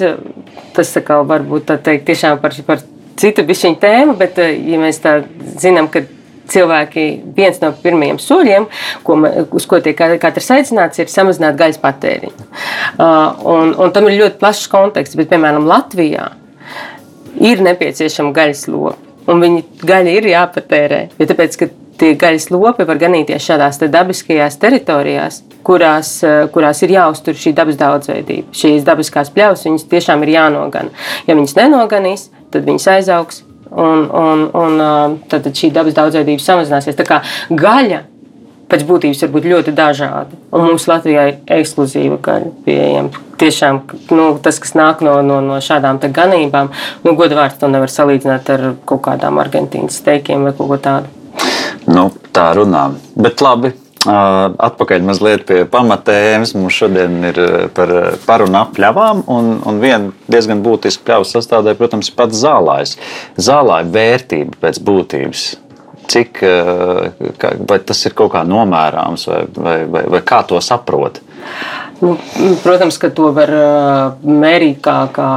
tas 0.77 0.93
atkal 0.99 1.27
varbūt 1.29 1.69
tā 1.71 1.79
teikt 1.91 2.07
tiešām 2.11 2.41
par, 2.43 2.55
par 2.67 2.85
citu 3.21 3.45
bišķiņu 3.47 3.81
tēmu, 3.83 4.17
bet 4.21 4.39
ja 4.43 4.81
mēs 4.81 5.01
tā 5.05 5.19
zinām, 5.63 5.89
ka 5.93 6.05
cilvēki 6.51 7.07
viens 7.37 7.59
no 7.63 7.73
pirmajiem 7.83 8.19
soļiem, 8.23 8.67
ko, 9.07 9.19
uz 9.59 9.67
ko 9.69 9.81
tiek 9.83 9.99
katrs 10.23 10.51
aicināts, 10.55 11.01
ir 11.03 11.11
samazināt 11.11 11.59
gaļas 11.59 11.81
patēriņu. 11.83 12.47
Uh, 12.47 13.47
un, 13.57 13.73
un 13.83 13.95
tam 13.95 14.07
ir 14.11 14.21
ļoti 14.21 14.41
plašs 14.43 14.69
konteksts, 14.73 15.19
bet 15.19 15.33
piemēram 15.33 15.67
Latvijā 15.69 16.29
ir 17.43 17.65
nepieciešama 17.67 18.35
gaļas 18.37 18.67
lopa. 18.71 19.03
Un 19.27 19.43
viņa 19.43 19.87
gaļa 19.87 20.13
ir 20.21 20.29
jāpatērē. 20.31 21.01
Ja 21.19 21.27
tāpēc, 21.27 21.57
tie 22.01 22.15
gaļas 22.19 22.49
lopi 22.55 22.87
var 22.89 23.01
ganīties 23.01 23.45
šādās 23.47 23.81
te 23.81 23.89
dabiskajās 23.93 24.59
teritorijās, 24.63 25.43
kurās, 25.67 26.13
eh, 26.25 26.47
kurās 26.53 26.83
ir 26.83 26.95
jāuztur 26.97 27.35
šī 27.35 27.55
dabas 27.55 27.79
daudzveidība. 27.81 28.53
Šīs 28.53 28.87
dabiskās 28.87 29.33
pļavas, 29.35 29.67
viņas 29.69 29.89
tiešām 29.91 30.23
ir 30.23 30.35
jānogana. 30.37 30.91
Ja 31.27 31.35
viņas 31.35 31.57
nenoganīs, 31.61 32.29
tad 32.51 32.65
viņas 32.65 32.91
aizaugs. 32.97 33.43
Un, 33.67 34.07
un, 34.15 34.45
un 34.55 34.79
tad, 35.29 35.43
tad 35.43 35.53
šī 35.53 35.73
dabas 35.75 35.97
daudzveidība 35.97 36.41
samazināsies. 36.41 36.95
Tā 36.97 37.05
kā 37.05 37.23
gaļa 37.51 38.05
pēc 38.71 38.85
būtības 38.87 39.23
var 39.25 39.33
būt 39.35 39.49
ļoti 39.51 39.75
dažādi. 39.77 40.39
Un 40.55 40.67
mums 40.71 40.87
Latvijā 40.91 41.27
ir 41.31 41.37
ekskluzīva 41.59 42.19
gaļa 42.23 42.53
pieejama. 42.67 43.23
Tiešām 43.41 43.83
nu, 44.17 44.29
tas, 44.43 44.59
kas 44.63 44.75
nāk 44.79 45.03
no, 45.05 45.19
no, 45.27 45.41
no 45.45 45.59
šādām 45.63 46.01
ganībām, 46.01 46.73
nu, 47.05 47.15
godvārds 47.19 47.61
to 47.61 47.71
nevar 47.71 47.93
salīdzināt 47.93 48.51
ar 48.55 48.67
kaut 48.89 49.05
kādām 49.07 49.43
argentīnas 49.43 50.01
steikiem 50.01 50.49
vai 50.49 50.55
kaut 50.57 50.73
ko 50.73 50.81
tādu. 50.89 51.13
Nu, 51.87 52.09
tā 52.35 52.51
runā. 52.59 52.89
Bet 53.19 53.43
labi, 53.45 53.73
Atpakaļ 54.07 55.03
mazliet 55.03 55.43
pie 55.49 55.65
pamatēmas. 55.71 56.53
Mums 56.55 56.77
šodien 56.79 57.17
ir 57.27 57.41
par, 57.75 57.93
par 58.27 58.45
un 58.45 58.55
ap 58.59 58.75
pļavām. 58.77 59.25
Un, 59.33 59.57
un 59.67 59.81
viena 59.83 60.13
diezgan 60.31 60.63
būtiska 60.63 61.03
pļavas 61.09 61.35
sastāvdaļa, 61.35 61.79
protams, 61.81 62.11
ir 62.13 62.19
pats 62.19 62.39
zālājs. 62.39 62.97
Zālāja 63.35 63.89
vērtība 63.97 64.61
pēc 64.63 64.83
būtības 64.87 65.47
cik 66.07 66.39
vai 67.67 67.79
tas 67.83 68.05
ir 68.07 68.15
kaut 68.15 68.31
kā 68.37 68.45
nomērāms, 68.47 69.27
vai, 69.27 69.41
vai, 69.57 69.77
vai, 69.91 70.03
vai 70.15 70.21
kā 70.23 70.45
to 70.47 70.61
saprot? 70.63 71.19
Nu, 72.03 72.13
protams, 72.61 72.99
ka 73.01 73.09
to 73.17 73.31
var 73.37 73.51
mērīt 74.21 74.83
kā, 74.85 74.97
kā, 75.17 75.31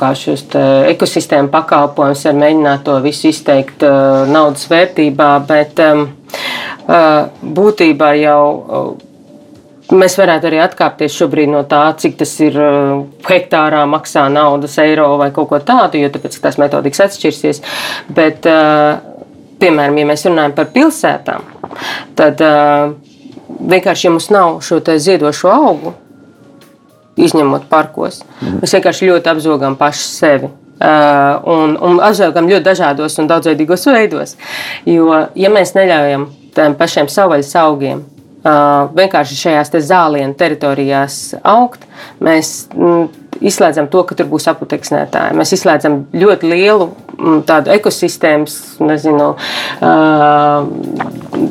kā 0.00 0.14
šos 0.16 0.46
ekosistēmu 0.88 1.52
pakalpojumus, 1.52 2.24
var 2.30 2.38
mēģināt 2.40 2.86
to 2.86 2.96
visu 3.04 3.28
izteikt 3.28 3.84
naudas 4.32 4.64
vērtībā, 4.70 5.28
bet 5.50 5.84
būtībā 7.60 8.10
jau 8.22 8.40
Mēs 9.90 10.14
varētu 10.20 10.46
arī 10.46 10.60
atkāpties 10.62 11.14
šobrīd 11.18 11.50
no 11.50 11.64
tā, 11.66 11.82
cik 11.98 12.14
tas 12.20 12.32
ir 12.44 12.54
hektārā 13.26 13.82
maksā 13.90 14.28
naudas, 14.30 14.76
eiro 14.78 15.08
vai 15.18 15.32
kaut 15.34 15.48
ko 15.50 15.58
tādu, 15.66 15.98
jo 15.98 16.10
tāpēc 16.14 16.36
tās 16.44 16.58
metodikas 16.62 17.02
atšķirsies. 17.08 17.58
Bet 18.14 18.46
uh, 18.46 19.00
piemēram, 19.58 19.98
ja 19.98 20.06
mēs 20.12 20.22
runājam 20.28 20.54
par 20.54 20.70
pilsētām, 20.76 21.48
tad 22.18 22.44
uh, 22.46 22.94
vienkārši, 23.60 24.06
ja 24.06 24.14
mums 24.14 24.30
nav 24.32 24.60
šo 24.64 24.80
ziedošo 24.80 25.50
augu, 25.52 25.94
izņemot 27.20 27.68
parkos, 27.68 28.22
mhm. 28.40 28.62
mēs 28.62 28.76
vienkārši 28.78 29.10
ļoti 29.10 29.34
apzogam 29.34 29.76
paši 29.80 30.08
sevi. 30.08 30.50
Uh, 30.80 31.36
un, 31.52 31.74
un 31.84 31.98
apzogam 32.00 32.46
ļoti 32.48 32.64
dažādos 32.64 33.18
un 33.20 33.26
daudzveidīgos 33.28 33.82
veidos. 33.92 34.38
Jo, 34.88 35.26
ja 35.36 35.50
mēs 35.52 35.74
neļaujam 35.76 36.24
tiem 36.56 36.76
pašiem 36.78 37.10
savvaļas 37.12 37.52
augiem 37.60 38.00
Uh, 38.40 38.86
vienkārši 38.96 39.34
šajās 39.36 39.68
te 39.68 39.82
zālienu 39.84 40.32
teritorijās 40.32 41.34
augt, 41.44 41.82
mēs 42.24 42.70
mm, 42.72 43.10
izslēdzam 43.44 43.90
to, 43.92 44.00
ka 44.08 44.16
tur 44.16 44.30
būs 44.30 44.48
aputeksnētāji. 44.48 45.34
Mēs 45.36 45.52
izslēdzam 45.58 45.98
ļoti 46.16 46.48
lielu 46.48 46.86
mm, 47.18 47.42
tādu 47.50 47.74
ekosistēmas 47.74 48.54
nezinu, 48.80 49.34
uh, 49.84 50.64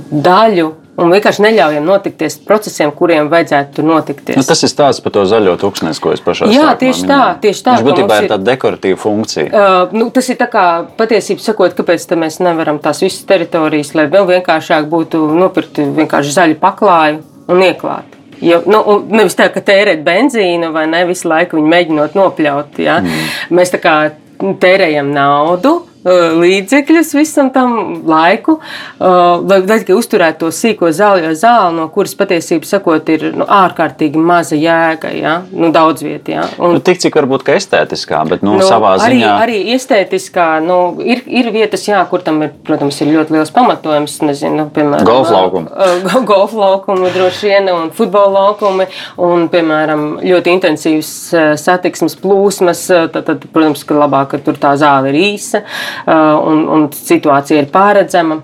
daļu 0.09 0.71
un 0.99 1.13
vienkārši 1.13 1.43
neļaujam 1.45 1.87
notikties 1.87 2.37
procesiem, 2.45 2.91
kuriem 2.95 3.29
vajadzētu 3.31 3.85
notikties. 3.85 4.37
Nu, 4.39 4.45
tas 4.47 4.63
ir 4.65 4.71
stāsts 4.71 5.03
par 5.05 5.15
to 5.15 5.25
zaļo 5.29 5.55
tūkstnesi, 5.61 6.03
ko 6.03 6.13
es 6.15 6.23
pašā 6.25 6.49
Jā, 6.53 6.73
tieši 6.79 7.07
tā, 7.09 7.21
tieši 7.43 7.65
tā. 7.65 7.77
Viņš 7.77 7.87
būtībā 7.87 8.19
ir 8.21 8.29
tāda 8.33 8.51
dekoratīva 8.51 8.99
funkcija. 8.99 9.49
Uh, 9.49 9.97
nu, 9.97 10.09
tas 10.15 10.29
ir 10.31 10.39
tā 10.39 10.49
kā 10.51 10.65
patiesība 10.99 11.43
sakot, 11.43 11.75
kāpēc 11.77 12.07
mēs 12.19 12.39
nevaram 12.43 12.79
tās 12.83 13.03
visas 13.05 13.25
teritorijas, 13.29 13.95
lai 13.97 14.09
vēl 14.11 14.29
vienkāršāk 14.35 14.87
būtu 14.91 15.25
nopirkt 15.39 15.81
vienkārši 15.99 16.37
zaļu 16.37 16.61
paklāju 16.61 17.21
un 17.49 17.65
ieklāt. 17.65 18.17
Ja, 18.39 18.61
nu, 18.63 18.79
nevis 19.11 19.35
tā, 19.35 19.49
ka 19.51 19.61
tērēt 19.65 20.03
benzīnu 20.05 20.71
vai 20.75 20.85
ne 20.87 21.03
visu 21.09 21.27
laiku 21.27 21.59
mēģinot 21.59 22.15
nopļaut. 22.15 22.79
Ja? 22.79 22.99
Mm. 23.03 23.29
Mēs 23.59 23.73
tā 23.73 23.81
kā 23.83 23.95
tērējam 24.39 25.11
naudu, 25.11 25.73
līdzekļus 26.05 27.11
visam 27.17 27.49
tam 27.51 27.73
laiku, 28.07 28.59
lai 28.99 29.59
tikai 29.67 29.95
uzturētu 29.97 30.45
to 30.45 30.51
sīko 30.55 30.93
zāļo 30.95 31.33
zāli, 31.35 31.75
no 31.75 31.89
kuras 31.91 32.15
patiesībā 32.19 32.67
sakot, 32.67 33.09
ir 33.11 33.25
nu, 33.35 33.43
ārkārtīgi 33.43 34.21
maza 34.23 34.55
jēga, 34.55 35.11
ja? 35.11 35.33
nu, 35.51 35.73
daudz 35.75 36.05
vietā. 36.05 36.37
Ja? 36.37 36.45
Un, 36.57 36.77
nu, 36.77 36.83
tik 36.83 37.01
cik 37.03 37.17
varbūt 37.19 37.43
ka 37.47 37.57
estētiskā, 37.59 38.21
bet 38.31 38.45
nu, 38.47 38.55
nu, 38.59 38.67
savā 38.67 38.93
arī, 38.95 39.19
ziņā. 39.19 39.33
Arī 39.43 39.59
estētiskā, 39.75 40.47
nu, 40.63 40.77
ir, 41.03 41.25
ir 41.27 41.51
vietas, 41.55 41.83
jā, 41.89 41.99
kur 42.11 42.23
tam 42.23 42.39
ir, 42.47 42.53
protams, 42.67 43.01
ir 43.03 43.11
ļoti 43.17 43.35
liels 43.35 43.51
pamatojums, 43.55 44.15
nezinu, 44.23 44.69
piemēram, 44.75 45.07
golf 45.09 45.33
laukumi. 45.35 46.23
golf 46.31 46.55
laukumi 46.55 47.11
droši 47.15 47.51
vien 47.51 47.69
un 47.73 47.91
futbola 47.95 48.45
laukumi 48.45 48.87
un, 49.19 49.49
piemēram, 49.51 50.07
ļoti 50.23 50.55
intensīvas 50.55 51.11
satiksmes 51.59 52.15
plūsmas, 52.23 52.87
tad, 52.87 53.19
tad 53.27 53.47
protams, 53.51 53.83
ka 53.83 53.99
labāk, 53.99 54.31
ka 54.35 54.43
tur 54.47 54.59
tā 54.59 54.75
zāle 54.79 55.11
ir 55.11 55.19
īsa. 55.33 55.65
Uh, 55.65 55.88
un, 56.07 56.63
un 56.75 56.87
situācija 56.95 57.63
ir 57.63 57.73
pārredzama. 57.73 58.41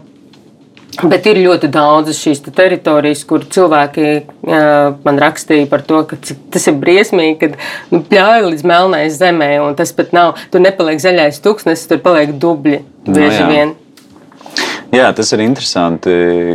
Bet 1.04 1.26
ir 1.28 1.42
ļoti 1.44 1.68
daudzas 1.74 2.22
šīs 2.24 2.40
te 2.46 2.54
teritorijas, 2.56 3.26
kur 3.28 3.44
cilvēki 3.52 4.06
uh, 4.16 4.96
man 5.04 5.18
rakstīja 5.20 5.68
par 5.68 5.84
to, 5.84 6.02
ka 6.08 6.16
tas 6.24 6.68
ir 6.72 6.78
briesmīgi, 6.80 7.36
kad 7.42 7.58
nu, 7.92 8.00
pļauj 8.08 8.46
līdz 8.48 8.64
melnai 8.70 9.02
zemē, 9.12 9.50
un 9.66 9.76
tas 9.76 9.92
pat 9.96 10.16
nav. 10.16 10.40
Tur 10.54 10.64
nepaliek 10.64 11.02
zaļais 11.04 11.42
tūkstnesis, 11.44 11.90
tur 11.92 12.00
paliek 12.06 12.32
dubļi 12.40 12.80
bieži 13.10 13.42
no, 13.44 13.50
vien. 13.52 13.74
Jā, 14.96 15.10
tas 15.18 15.34
ir 15.36 15.44
interesanti, 15.44 16.14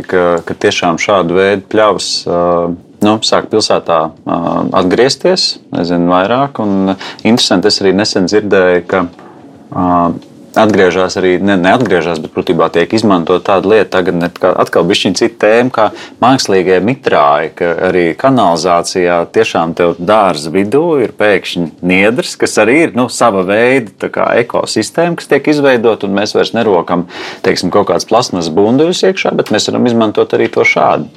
ka, 0.09 0.41
ka 0.47 0.57
tiešām 0.65 0.97
šādu 1.01 1.37
veidu 1.37 1.67
pļavas 1.69 2.09
uh, 2.25 2.71
nu, 3.05 3.15
sāk 3.27 3.51
pilsētā 3.51 3.99
uh, 4.09 4.49
atgriezties, 4.81 5.51
nezinu, 5.75 6.09
vairāk. 6.15 6.63
Un 6.63 6.95
interesanti, 7.21 7.69
es 7.69 7.81
arī 7.83 7.93
nesen 7.97 8.25
dzirdēju, 8.31 8.83
ka 8.89 9.05
uh, 9.05 10.17
atgriežas 10.57 11.15
arī, 11.19 11.35
ne, 11.43 11.55
neatgriežas, 11.59 12.19
bet 12.23 12.33
būtībā 12.35 12.67
tiek 12.73 12.91
izmantot 12.95 13.43
tāda 13.47 13.71
lieta, 13.71 13.99
tagad 13.99 14.41
atkal 14.51 14.85
bija 14.87 15.01
šī 15.03 15.13
cita 15.19 15.39
tēma, 15.45 15.71
kā 15.75 15.87
mākslīgie 16.23 16.79
mitrāji, 16.85 17.53
ka 17.61 17.71
arī 17.89 18.05
kanalizācijā 18.19 19.21
tiešām 19.35 19.75
tev 19.77 19.95
dārza 19.99 20.51
vidū 20.53 20.85
ir 21.05 21.15
pēkšņi 21.17 21.67
niedrs, 21.87 22.35
kas 22.41 22.57
arī 22.63 22.77
ir 22.87 22.95
nu, 22.97 23.07
sava 23.11 23.45
veida 23.47 24.11
ekosistēma, 24.41 25.17
kas 25.19 25.31
tiek 25.31 25.51
izveidota, 25.53 26.07
un 26.07 26.19
mēs 26.19 26.35
vairs 26.37 26.53
nerokam 26.57 27.07
teiksim, 27.45 27.73
kaut 27.73 27.89
kādas 27.91 28.07
plasmas 28.09 28.51
bunduļus 28.53 29.05
iekšā, 29.11 29.35
bet 29.37 29.53
mēs 29.55 29.71
varam 29.71 29.89
izmantot 29.89 30.37
arī 30.37 30.51
to 30.51 30.67
šādu. 30.67 31.09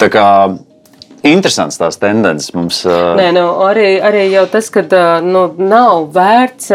Tā 0.00 0.10
kā 0.12 0.26
Interesants 1.26 1.76
tās 1.76 1.98
tendences 2.00 2.54
mums. 2.56 2.78
Nē, 2.88 3.26
nu, 3.36 3.42
arī, 3.66 3.98
arī 4.00 4.22
jau 4.30 4.46
tas, 4.48 4.70
ka 4.72 4.80
nu, 5.20 5.50
nav 5.60 6.06
vērts 6.14 6.70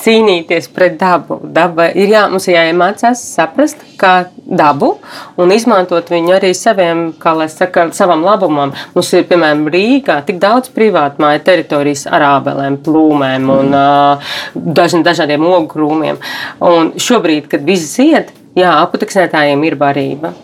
cīnīties 0.00 0.68
pret 0.74 0.96
dabu. 1.00 1.38
Daba 1.42 1.88
ir 1.92 2.12
jā, 2.12 2.24
mums 2.32 2.48
ir 2.48 2.56
jāiemācās 2.56 3.22
saprast, 3.34 3.82
kā 4.00 4.30
dabu 4.44 4.94
un 5.40 5.52
izmantot 5.54 6.10
viņu 6.10 6.34
arī 6.38 6.52
saviem, 6.56 7.02
kā 7.20 7.34
lai 7.38 7.48
saka, 7.52 7.88
savam 7.96 8.24
labumam. 8.26 8.74
Mums 8.94 9.12
ir, 9.16 9.26
piemēram, 9.30 9.66
Rīgā 9.72 10.20
tik 10.28 10.40
daudz 10.42 10.72
privātu 10.74 11.22
māju 11.24 11.44
teritorijas 11.46 12.06
ar 12.10 12.26
ābelēm, 12.30 12.80
plūmēm 12.84 13.52
un 13.56 13.76
uh, 13.76 14.32
dažn, 14.54 15.04
dažādiem 15.06 15.44
ogu 15.46 15.68
krūmiem. 15.74 16.20
Un 16.64 16.94
šobrīd, 17.00 17.50
kad 17.52 17.66
viss 17.66 17.94
zied, 17.96 18.32
jā, 18.58 18.72
aputeksnētājiem 18.80 19.68
ir 19.68 19.78
barība, 19.80 20.34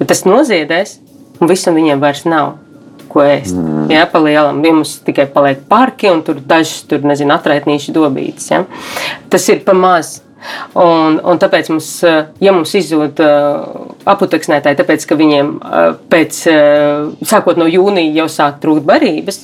bet 0.00 0.10
tas 0.12 0.26
noziedēs 0.28 0.98
un 1.40 1.50
visam 1.50 1.78
viņiem 1.78 2.02
vairs 2.02 2.26
nav 2.28 2.63
ko 3.14 3.24
ēst. 3.24 3.54
Mm. 3.56 3.88
Jā, 3.94 4.04
pa 4.10 4.20
lielam. 4.22 4.60
Ja 4.66 4.74
mums 4.74 4.98
tikai 5.06 5.28
paliek 5.30 5.64
parki 5.70 6.10
un 6.10 6.20
tur 6.26 6.42
dažas, 6.42 6.82
tur 6.90 7.06
nezinu, 7.06 7.34
atraitnīšu 7.36 7.94
dobītes. 7.96 8.50
Ja? 8.52 8.64
Tas 9.32 9.48
ir 9.52 9.64
pa 9.66 9.76
maz. 9.78 10.18
Un, 10.76 11.16
un 11.24 11.38
tāpēc, 11.40 11.70
mums, 11.72 11.88
ja 12.04 12.52
mums 12.52 12.74
izzūd 12.76 13.22
uh, 13.24 13.62
aputeksnētāji, 14.12 14.76
tāpēc, 14.76 15.06
ka 15.08 15.16
viņiem 15.16 15.54
uh, 15.56 15.94
pēc, 16.12 16.42
sākot 17.24 17.56
no 17.56 17.64
jūnija 17.70 18.18
jau 18.18 18.26
sāk 18.28 18.58
trūkt 18.60 18.84
barības, 18.84 19.40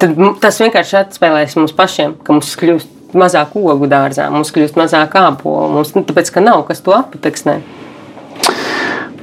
tad 0.00 0.20
tas 0.42 0.60
vienkārši 0.60 0.98
atspēlēs 1.00 1.56
mums 1.56 1.72
pašiem, 1.76 2.18
ka 2.20 2.36
mums 2.36 2.52
kļūst 2.60 3.16
mazāk 3.16 3.56
ogu 3.58 3.88
dārzā, 3.90 4.28
mums 4.32 4.52
kļūst 4.54 4.76
mazāk 4.78 5.16
ābolu, 5.18 5.70
mums, 5.78 5.94
nu, 5.96 6.04
tāpēc, 6.06 6.34
ka 6.34 6.44
nav 6.44 6.66
kas 6.68 6.84
to 6.84 6.94
aputeksnē. 6.96 7.60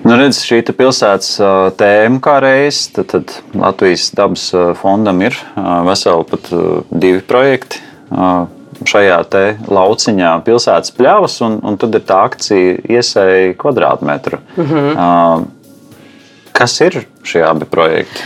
Nu, 0.07 0.15
redz, 0.15 0.37
šī 0.47 0.61
pilsētas 0.71 1.33
tēma 1.75 2.21
kā 2.23 2.37
reizes, 2.39 2.93
tad, 2.95 3.09
tad 3.11 3.33
Latvijas 3.57 4.05
dabas 4.15 4.45
fondam 4.79 5.19
ir 5.25 5.35
veseli 5.83 6.27
pat 6.29 6.47
divi 6.95 7.19
projekti 7.27 7.81
šajā 8.87 9.17
lauciņā, 9.67 10.31
pilsētas 10.45 10.93
pļavas, 10.95 11.35
un, 11.43 11.59
un 11.65 11.79
tad 11.81 11.97
ir 11.97 12.05
tā 12.07 12.21
akcija 12.29 12.77
iesēja 12.87 13.55
kvadrātmetru. 13.59 14.39
Mm 14.55 14.69
-hmm. 14.71 15.45
Kas 16.55 16.79
ir 16.81 17.03
šie 17.23 17.43
abi 17.43 17.65
projekti? 17.65 18.23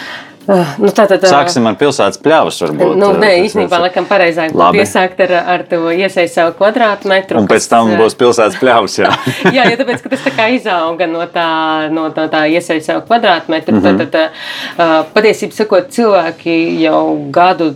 Uh, 0.49 0.65
nu, 0.81 0.89
tā, 0.89 1.03
tā, 1.05 1.19
tā. 1.21 1.29
Sāksim 1.29 1.67
ar 1.69 1.75
pilsētas 1.77 2.17
pļavas. 2.21 2.57
Varbūt, 2.63 2.95
Nu, 2.97 3.11
nē, 3.13 3.27
Tas- 3.29 3.43
īstenībā, 3.45 3.77
laikam, 3.83 4.07
pareizāk 4.09 4.55
būtu 4.57 4.79
iesākt 4.81 5.21
ar, 5.27 5.33
ar 5.53 5.63
to 5.69 5.77
iesaistītu 5.93 6.33
savu 6.33 6.55
kvadrātmetru. 6.57 7.37
Un 7.37 7.49
pēc 7.51 7.67
tam 7.69 7.91
uh, 7.91 7.99
būs 8.01 8.17
pilsētas 8.17 8.57
pļavas. 8.57 8.95
Jā. 9.03 9.11
Jā, 9.57 9.67
jo 9.69 9.77
tāpēc, 9.83 10.01
ka 10.01 10.13
tas 10.15 10.25
tā 10.25 10.33
kā 10.39 10.47
izauga 10.55 11.05
no 11.11 11.27
tā, 11.29 11.45
no 11.93 12.07
tā, 12.15 12.25
tā 12.33 12.41
iesaistīta 12.49 12.87
savu 12.87 13.05
kvadrātmetru. 13.11 13.77
Mm 13.77 13.85
-hmm. 13.85 14.01
Tad, 14.01 14.11
tad 14.11 14.81
uh, 14.81 15.13
patiesībā 15.13 15.59
sakot, 15.61 15.93
cilvēki 15.93 16.57
jau 16.81 17.05
gadu 17.29 17.71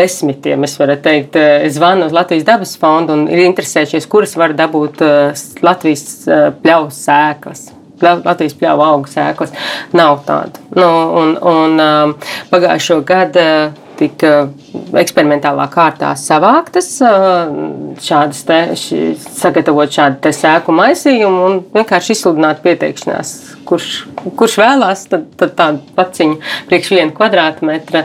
desmitiem, 0.00 0.64
es 0.64 0.78
varu 0.78 0.96
teikt, 0.96 1.36
zvana 1.68 2.06
uz 2.06 2.12
Latvijas 2.12 2.44
dabas 2.44 2.76
fondu 2.78 3.12
un 3.12 3.28
ir 3.28 3.44
interesējušies, 3.44 4.08
kuras 4.08 4.36
var 4.36 4.56
dabūt 4.56 5.04
uh, 5.04 5.46
Latvijas 5.62 6.28
pļaus 6.62 7.04
sēklas. 7.04 7.83
Latvijas 8.04 8.56
pļauju 8.60 8.84
augu 8.88 9.10
sēklas 9.10 9.54
nav 9.96 10.20
tāda. 10.28 10.62
Nu, 10.76 10.90
un, 11.20 11.34
un, 11.38 11.80
um, 11.80 12.14
pagājušo 12.52 13.00
gadu 13.06 13.42
uh, 13.42 13.80
tika 13.98 14.30
eksperimentālā 14.98 15.66
kārtā 15.72 16.12
savāktas, 16.18 16.88
uh, 17.04 17.52
šādas 18.02 18.40
te, 18.48 18.58
ši, 18.78 19.00
sagatavot 19.22 19.92
šādu 19.94 20.20
te 20.24 20.32
sēku 20.34 20.74
maisījumu 20.74 21.44
un 21.48 21.60
vienkārši 21.74 22.16
izsludināt 22.16 22.62
pieteikšanās. 22.64 23.34
Kurš, 23.68 23.90
kurš 24.38 24.58
vēlās, 24.60 25.06
tad, 25.12 25.28
tad 25.40 25.54
tādu 25.58 25.94
paciņu 25.96 26.40
priekš 26.70 26.90
vienu 26.96 27.14
kvadrātmetru, 27.16 28.04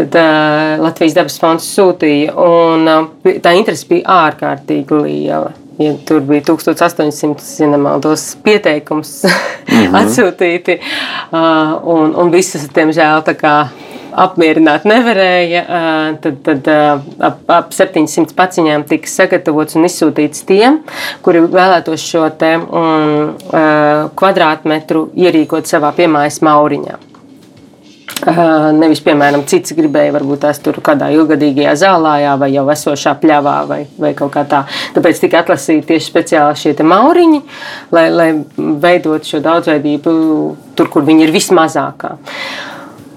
tad 0.00 0.18
uh, 0.22 0.72
Latvijas 0.82 1.18
dabas 1.18 1.38
fonds 1.42 1.68
sūtīja. 1.76 2.34
Un, 2.40 2.88
uh, 2.90 3.38
tā 3.44 3.54
interese 3.58 3.88
bija 3.92 4.20
ārkārtīgi 4.26 5.04
liela. 5.04 5.54
Ja 5.78 5.92
tur 6.08 6.20
bija 6.24 6.40
1800 6.40 7.60
ja 7.60 7.66
nemaldos, 7.68 8.36
pieteikums 8.44 9.22
mm 9.24 9.30
-hmm. 9.70 9.96
atsūtīti, 10.00 10.78
uh, 11.32 11.88
un, 11.96 12.14
un 12.16 12.30
visas, 12.32 12.68
diemžēl, 12.74 13.20
tā 13.26 13.34
kā 13.36 13.66
apmierināt 14.16 14.84
nevarēja. 14.88 15.62
uh, 15.62 16.18
Tad, 16.20 16.38
tad 16.42 16.70
uh, 16.72 17.00
ap, 17.20 17.42
ap 17.46 17.72
700 17.72 18.34
paciņām 18.36 18.86
tika 18.88 19.08
sagatavots 19.08 19.76
un 19.76 19.84
izsūtīts 19.84 20.46
tiem, 20.48 20.80
kuri 21.22 21.40
vēlētos 21.40 22.00
šo 22.00 22.30
te, 22.38 22.54
um, 22.56 23.36
uh, 23.52 24.08
kvadrātmetru 24.16 25.10
ierīkot 25.14 25.68
savā 25.68 25.92
piemājas 25.92 26.40
mauriņā. 26.40 27.15
Nevis, 28.24 29.02
piemēram, 29.04 29.42
cits 29.44 29.74
gribēja, 29.76 30.14
varbūt 30.14 30.40
tās 30.46 30.60
tur 30.64 30.78
kādā 30.84 31.10
ilgadīgajā 31.12 31.74
zālājā 31.82 32.32
vai 32.40 32.48
jau 32.54 32.64
esošā 32.72 33.12
pļavā 33.20 33.56
vai, 33.68 33.80
vai 34.00 34.14
kaut 34.16 34.32
kā 34.32 34.46
tā. 34.48 34.62
Tāpēc 34.96 35.20
tika 35.20 35.42
atlasīti 35.44 35.90
tieši 35.92 36.08
speciāli 36.08 36.62
šie 36.62 36.72
mauriņi, 36.80 37.42
lai, 37.92 38.06
lai 38.14 38.30
veidot 38.56 39.28
šo 39.28 39.42
daudzveidību 39.44 40.16
tur, 40.78 40.88
kur 40.88 41.04
viņi 41.04 41.28
ir 41.28 41.34
vismazākā. 41.36 42.16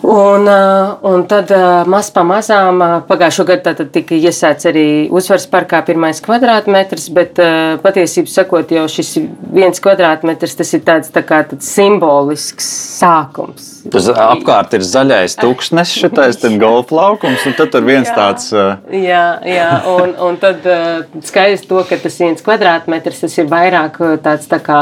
Un, 0.09 0.47
un 0.47 1.23
tad 1.27 1.51
maz 1.91 2.07
pamazām 2.15 2.79
pagājušo 3.07 3.43
gadu 3.49 3.87
tika 3.91 4.15
iesēts 4.15 4.69
arī 4.69 4.85
uzvaras 5.11 5.47
parkā 5.51 5.81
pirmais 5.87 6.23
kvadrātmetrs, 6.23 7.09
bet 7.15 7.39
patiesībā 7.83 8.31
sakot, 8.31 8.71
jau 8.71 8.85
šis 8.91 9.17
viens 9.51 9.83
kvadrātmetrs 9.83 10.55
tas 10.59 10.71
ir 10.75 10.85
tāds, 10.87 11.11
tā 11.11 11.23
kā, 11.27 11.43
tāds 11.51 11.67
simbolisks 11.75 12.71
sākums. 13.01 13.78
Apkārt 13.89 14.73
ir 14.77 14.83
zaļais 14.85 15.35
tūkstnesis, 15.39 16.03
šitais 16.03 16.39
golfa 16.59 16.95
laukums, 16.95 17.45
un 17.47 17.55
tad 17.57 17.71
tur 17.73 17.85
viens 17.87 18.09
Jā. 18.09 18.15
tāds. 18.15 18.49
Jā, 18.93 19.23
jā 19.47 19.69
un, 19.89 20.13
un 20.29 20.37
tad 20.41 20.65
skaidrs 21.25 21.65
to, 21.69 21.81
ka 21.87 21.97
tas 22.01 22.19
viens 22.21 22.43
kvadrātmetrs 22.45 23.23
tas 23.23 23.37
ir 23.39 23.49
vairāk 23.51 23.99
tāds 24.23 24.49
tā 24.49 24.59
kā 24.63 24.81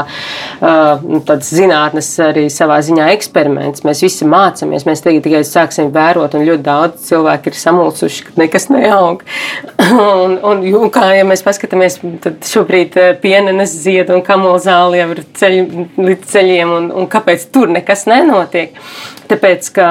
nu, 1.04 1.20
tāds 1.26 1.50
zinātnes 1.54 2.10
arī 2.22 2.46
savā 2.52 2.80
ziņā 2.84 3.10
eksperiments. 3.14 3.84
Mēs 3.86 4.02
visi 4.04 4.28
mācāmies, 4.28 4.86
mēs 4.88 5.04
tagad 5.04 5.24
tikai 5.26 5.42
sāksim 5.46 5.92
vērot, 5.94 6.36
un 6.38 6.46
ļoti 6.48 6.66
daudz 6.66 7.08
cilvēku 7.08 7.52
ir 7.52 7.58
samulsuši, 7.58 8.28
ka 8.28 8.36
nekas 8.42 8.68
neaug. 8.72 9.24
un, 10.22 10.38
un, 10.42 10.64
un 10.82 10.92
kā 10.94 11.10
ja 11.16 11.26
mēs 11.28 11.44
paskatāmies, 11.46 12.00
tad 12.24 12.42
šobrīd 12.48 12.98
pienenes 13.22 13.74
zied 13.84 14.12
un 14.14 14.24
kamolzāli 14.26 15.02
jau 15.02 15.10
ir 15.14 15.24
ceļ, 15.38 15.58
līdz 15.98 16.32
ceļiem, 16.32 16.74
un, 16.80 16.90
un 17.02 17.10
kāpēc 17.10 17.48
tur 17.54 17.70
nekas 17.72 18.06
nenotiek? 18.10 18.76
Tāpēc, 19.28 19.72
ka 19.76 19.88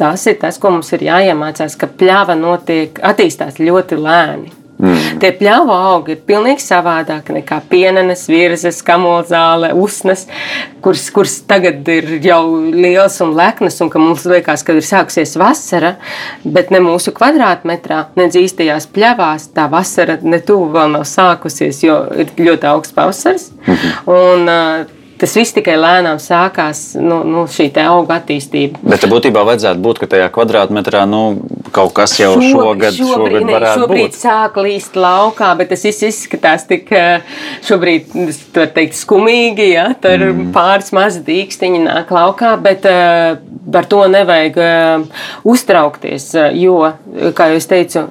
Tas 0.00 0.22
ir 0.26 0.38
tas, 0.40 0.56
ko 0.56 0.70
mums 0.72 0.88
ir 0.96 1.02
jāiemācās, 1.04 1.74
ka 1.76 1.84
pļāva 2.00 2.32
notiek, 2.32 2.96
attīstās 3.04 3.58
ļoti 3.60 3.98
lēni. 4.00 4.48
Mm. 4.80 5.18
Tie 5.20 5.28
pļāvu 5.36 5.74
augi 5.74 6.14
ir 6.14 6.22
pilnīgi 6.24 6.62
savādāki 6.64 7.34
nekā 7.36 7.58
pienenes, 7.68 8.22
virsmas, 8.32 8.78
kamolzāle, 8.80 9.74
usnas, 9.76 10.22
kuras, 10.80 11.02
kuras 11.12 11.34
tagad 11.44 11.84
ir 11.92 12.14
jau 12.24 12.40
liels 12.72 13.18
un 13.20 13.34
leknas, 13.36 13.76
un 13.84 13.90
ka 13.92 14.00
mums 14.00 14.24
liekas, 14.24 14.64
ka 14.64 14.72
ir 14.72 14.86
sākusies 14.88 15.36
vasara, 15.40 15.90
bet 16.46 16.72
ne 16.72 16.80
mūsu 16.80 17.12
kvadrātmetrā, 17.18 18.06
ne 18.16 18.30
īstajās 18.40 18.88
pļavās 18.94 19.50
tā 19.52 19.68
vasara 19.68 20.16
netuvu 20.24 20.70
vēl 20.78 20.96
nav 20.96 21.04
sākusies, 21.12 21.82
jo 21.84 22.00
ir 22.24 22.32
ļoti 22.40 22.70
augsts 22.72 22.96
pavasaris. 22.96 23.50
Mm 23.66 23.74
-hmm. 23.74 24.10
un, 24.16 24.48
uh, 24.48 24.96
Tas 25.20 25.34
viss 25.36 25.52
tikai 25.52 25.74
lēnām 25.76 26.16
sākās, 26.22 26.94
nu, 26.96 27.20
nu, 27.28 27.44
šī 27.50 27.68
auga 27.84 28.16
attīstība. 28.20 28.80
Bet 28.80 29.04
būtībā 29.10 29.42
vajadzētu 29.44 29.82
būt, 29.84 30.00
ka 30.00 30.08
tajā 30.14 30.30
kvadrātmetrā 30.32 31.02
nu, 31.08 31.20
kaut 31.76 31.92
kas 31.98 32.14
jau 32.16 32.32
šogad, 32.38 32.96
šogad, 32.96 32.96
šogad 32.96 33.36
ne, 33.44 33.52
varētu 33.52 33.82
šobrīd 33.82 34.06
būt. 34.06 34.16
sāk 34.16 34.56
līst 34.64 34.96
laukā, 34.96 35.50
bet 35.60 35.68
tas 35.74 35.84
viss 35.84 36.06
izskatās 36.08 36.64
tik 36.70 36.88
eh, 36.96 37.36
šobrīd, 37.68 38.16
es 38.32 38.40
varu 38.56 38.72
teikt, 38.78 38.96
skumīgi. 38.96 39.68
Ja? 39.74 39.90
Tur 40.00 40.24
mm. 40.30 40.50
pāris 40.56 40.88
mazi 40.96 41.20
dīkstiņi 41.28 41.84
nāk 41.84 42.16
laukā, 42.16 42.54
bet 42.64 42.88
uh, 42.88 43.36
par 43.76 43.92
to 43.92 44.00
nevajag 44.08 44.56
uh, 44.56 45.22
uztraukties, 45.44 46.32
jo, 46.56 46.80
kā 47.36 47.52
jau 47.52 47.60
es 47.60 47.68
teicu, 47.68 48.08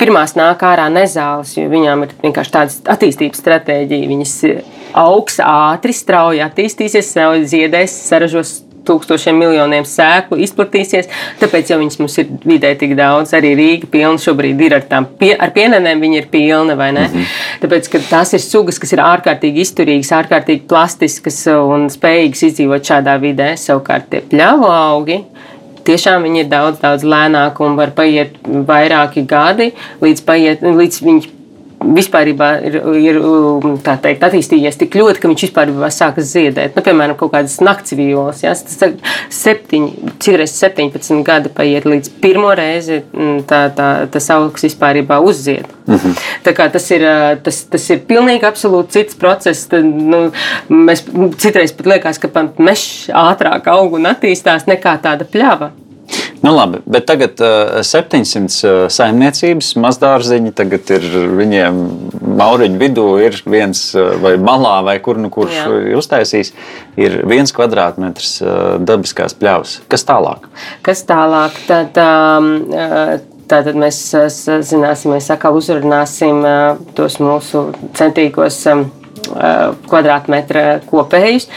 pirmās 0.00 0.32
nāk 0.38 0.64
ārā 0.64 0.88
nezāles, 0.92 1.58
jo 1.60 1.68
viņām 1.68 2.08
ir 2.08 2.20
vienkārši 2.24 2.56
tāda 2.56 2.94
attīstības 2.96 3.44
stratēģija. 3.44 4.10
Viņas 4.10 4.36
augs 4.94 5.38
ātri, 5.44 5.94
strauji 5.96 6.42
attīstīsies, 6.44 7.14
ziedēs, 7.50 7.94
saražos 8.08 8.60
tūkstošiem 8.86 9.38
miljoniem 9.38 9.84
sēklu 9.86 10.40
izplatīsies. 10.44 11.08
Tāpēc 11.40 11.72
jau 11.72 11.78
viņas 11.80 11.98
mums 12.00 12.16
ir 12.22 12.30
vidē 12.46 12.72
tik 12.80 12.96
daudz. 12.98 13.34
Arī 13.36 13.52
Rīga 13.58 13.90
pilna 13.90 14.20
šobrīd 14.22 14.62
ir 14.66 14.76
ar 14.78 14.86
tām 14.90 15.06
pie, 15.20 15.32
ar 15.36 15.52
pienenēm, 15.56 16.02
viņa 16.02 16.20
ir 16.22 16.28
pilna 16.32 16.76
vai 16.78 16.90
ne? 16.96 17.06
Mm 17.08 17.14
-hmm. 17.14 17.60
Tāpēc, 17.64 17.90
ka 17.92 18.02
tās 18.10 18.34
ir 18.34 18.44
sugas, 18.44 18.78
kas 18.78 18.92
ir 18.92 19.04
ārkārtīgi 19.04 19.64
izturīgas, 19.66 20.12
ārkārtīgi 20.20 20.66
plastiskas 20.68 21.46
un 21.46 21.88
spējīgas 21.90 22.46
izdzīvot 22.50 22.92
šādā 22.92 23.18
vidē. 23.20 23.52
Savukārt 23.56 24.10
tie 24.10 24.22
pļāvu 24.30 24.70
augi. 24.70 25.24
Tiešām 25.84 26.22
viņi 26.22 26.40
ir 26.40 26.48
daudz, 26.48 26.80
daudz 26.80 27.04
lēnāki 27.04 27.64
un 27.64 27.76
var 27.76 27.90
paiet 27.90 28.34
vairāki 28.44 29.26
gadi, 29.26 29.72
līdz, 30.00 30.24
paiet, 30.24 30.62
līdz 30.62 31.02
viņi 31.02 31.39
vispār 31.80 32.28
ir, 32.30 32.76
ir 33.00 33.18
tā 33.84 33.94
teikt, 34.02 34.24
attīstījies 34.26 34.78
tik 34.80 34.96
ļoti, 35.00 35.20
ka 35.22 35.30
viņš 35.30 35.44
vispār 35.46 35.72
sākas 35.94 36.28
ziedēt. 36.34 36.76
Nu, 36.76 36.84
piemēram, 36.84 37.16
kaut 37.18 37.32
kādas 37.34 37.56
nakts 37.64 37.94
vīolas. 37.96 38.42
Ja? 38.44 38.52
Septiņi, 38.54 40.12
citreiz 40.20 40.54
17 40.58 41.24
gadi 41.26 41.52
paiet 41.54 41.88
līdz 41.88 42.12
pirmo 42.20 42.52
reizi 42.56 43.00
tā, 43.48 43.62
tā, 43.76 43.90
tas 44.12 44.30
augs 44.36 44.66
vispār 44.68 45.00
uzzied. 45.20 45.66
Mm 45.86 45.96
-hmm. 45.96 46.18
Tā 46.44 46.52
kā 46.54 46.70
tas 46.70 46.90
ir, 46.90 47.02
tas, 47.42 47.64
tas 47.64 47.90
ir 47.90 47.98
pilnīgi 48.06 48.44
absolūti 48.44 48.90
cits 48.90 49.14
process. 49.14 49.66
Tad, 49.66 49.84
nu, 49.84 50.30
mēs 50.68 51.04
citreiz 51.38 51.72
pat 51.72 51.86
liekas, 51.86 52.18
ka 52.18 52.28
mežs 52.58 53.08
ātrāk 53.08 53.66
aug 53.66 53.92
un 53.92 54.06
attīstās 54.06 54.66
nekā 54.66 54.98
tāda 55.02 55.24
pļava. 55.24 55.70
Nu, 56.40 56.54
labi, 56.56 56.78
bet 56.88 57.04
tagad 57.04 57.40
uh, 57.44 57.80
700 57.84 58.46
uh, 58.64 58.76
saimniecības 58.88 59.74
mazdārziņi, 59.76 60.54
tagad 60.56 60.88
ir 60.96 61.04
viņiem 61.36 61.80
mauriņu 62.40 62.80
vidū 62.80 63.04
ir 63.20 63.36
viens 63.44 63.82
uh, 63.92 64.14
vai 64.22 64.36
malā, 64.40 64.78
vai 64.86 64.96
kur 65.04 65.20
nu 65.20 65.28
kurš 65.32 65.58
Jā. 65.58 65.66
ir 65.90 65.98
uztaisījis, 66.00 66.52
ir 67.00 67.18
viens 67.28 67.52
kvadrātmetrs 67.56 68.38
uh, 68.40 68.54
dabiskās 68.80 69.36
pļavas. 69.36 69.82
Kas 69.92 70.06
tālāk? 70.08 70.48
Kas 70.86 71.04
tālāk? 71.08 71.60
Tad, 71.68 72.00
um, 72.00 72.54
uh, 72.72 73.18
Tātad 73.50 73.74
mēs 73.74 73.96
zināsim, 74.62 75.10
mēs 75.10 75.26
atkal 75.34 75.56
uzrunāsim 75.58 76.44
uh, 76.46 76.76
tos 76.94 77.16
mūsu 77.18 77.64
centīgos 77.98 78.60
um, 78.70 78.84
kvadrātmetra 79.88 80.64
kopējus. 80.88 81.48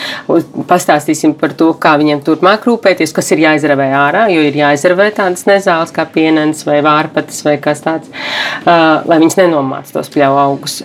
Pastāstīsim 0.70 1.36
par 1.40 1.56
to, 1.60 1.72
kā 1.80 1.96
viņiem 2.02 2.24
turpmāk 2.26 2.68
rūpēties, 2.70 3.14
kas 3.16 3.32
ir 3.36 3.44
jāizravē 3.46 3.90
ārā, 4.00 4.26
jo 4.34 4.44
ir 4.48 4.58
jāizravē 4.64 5.10
tādas 5.20 5.46
nezāles 5.50 5.94
kā 5.96 6.08
pienens 6.10 6.66
vai 6.68 6.82
vārpatas 6.86 7.44
vai 7.46 7.58
kas 7.64 7.84
tāds, 7.86 8.12
lai 8.66 9.20
viņas 9.22 9.40
nenomāc 9.44 9.94
tos 9.94 10.12
pļauju 10.14 10.44
augus. 10.44 10.78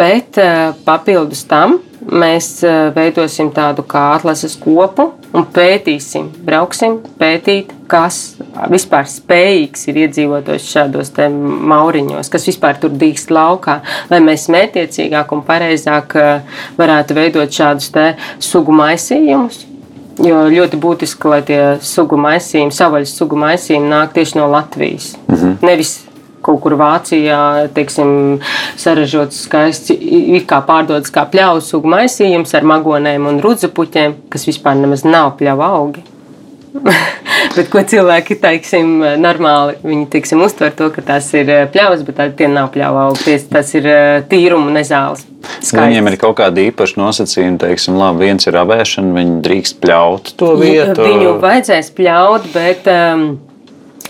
Bet 0.00 0.40
papildus 0.86 1.46
tam 1.50 1.80
mēs 2.10 2.60
veidosim 2.94 3.50
tādu 3.54 3.84
kā 3.86 4.10
atlases 4.16 4.56
kopu 4.60 5.10
un 5.36 5.46
pētīsim, 5.54 6.28
brauksim 6.46 6.98
pētīt, 7.20 7.72
kas 7.90 8.36
vispār 8.70 9.06
spējīgs 9.10 9.86
ir 9.90 10.02
iedzīvotos 10.04 10.66
šādos 10.70 11.12
mauriņos, 11.70 12.30
kas 12.32 12.48
vispār 12.50 12.80
tur 12.82 12.94
dīkst 12.98 13.32
laukā, 13.34 13.80
lai 14.10 14.20
mēs 14.24 14.48
mētiecīgāk 14.52 15.32
un 15.34 15.44
pareizāk 15.46 16.18
varētu 16.78 17.18
veidot 17.18 17.60
šādus 17.60 17.92
sugu 18.38 18.74
maisījumus. 18.74 19.66
Jo 20.20 20.42
ļoti 20.52 20.76
būtiski, 20.76 21.28
lai 21.32 21.40
tie 21.48 21.60
sugu 21.80 22.18
maisījumi, 22.20 22.74
savvaļas 22.76 23.14
sugu 23.16 23.38
maisījumi 23.40 23.88
nāk 23.88 24.12
tieši 24.12 24.36
no 24.36 24.50
Latvijas. 24.52 25.14
Mm 25.28 25.34
-hmm. 25.34 25.54
Nevis 25.64 25.94
kaut 26.44 26.60
kur 26.64 26.76
Vācijā, 26.80 27.40
teiksim, 27.76 28.40
saražots 28.80 29.44
skaists, 29.46 29.92
kā 30.48 30.62
pārdodas 30.66 31.12
kā 31.14 31.26
pļauju 31.30 31.66
sugu 31.66 31.90
maisījums 31.92 32.54
ar 32.56 32.68
magonēm 32.68 33.28
un 33.30 33.42
rudzupuķiem, 33.44 34.16
kas 34.32 34.48
vispār 34.48 34.80
nemaz 34.80 35.06
nav 35.08 35.34
pļauju 35.40 35.66
augi. 35.66 36.06
bet 37.56 37.68
ko 37.70 37.82
cilvēki, 37.86 38.36
teiksim, 38.40 38.92
normāli, 39.20 39.76
viņi, 39.82 40.06
teiksim, 40.12 40.42
uztver 40.44 40.72
to, 40.76 40.90
ka 40.94 41.02
tās 41.04 41.28
ir 41.34 41.50
eh, 41.50 41.64
pļavas, 41.70 42.04
bet 42.06 42.22
tie 42.38 42.48
nav 42.50 42.70
pļauju 42.74 43.02
augi, 43.04 43.36
tas 43.50 43.74
ir 43.78 43.90
eh, 43.90 44.22
tīrumu 44.30 44.72
nezāles. 44.74 45.26
Skaidrs. 45.40 45.74
Viņiem 45.74 46.10
ir 46.12 46.18
kaut 46.20 46.36
kāda 46.38 46.62
īpaša 46.68 47.00
nosacījuma, 47.00 47.58
teiksim, 47.64 47.98
labi, 47.98 48.28
viens 48.28 48.46
ir 48.46 48.58
avēšana, 48.60 49.14
viņi 49.16 49.38
drīkst 49.46 49.80
pļaut 49.82 50.34
to 50.40 50.54
vietu. 50.60 51.06
Viņu 51.06 51.38
vajadzēs 51.42 51.94
pļaut, 51.96 52.50
bet. 52.54 52.90
Um, 52.90 53.30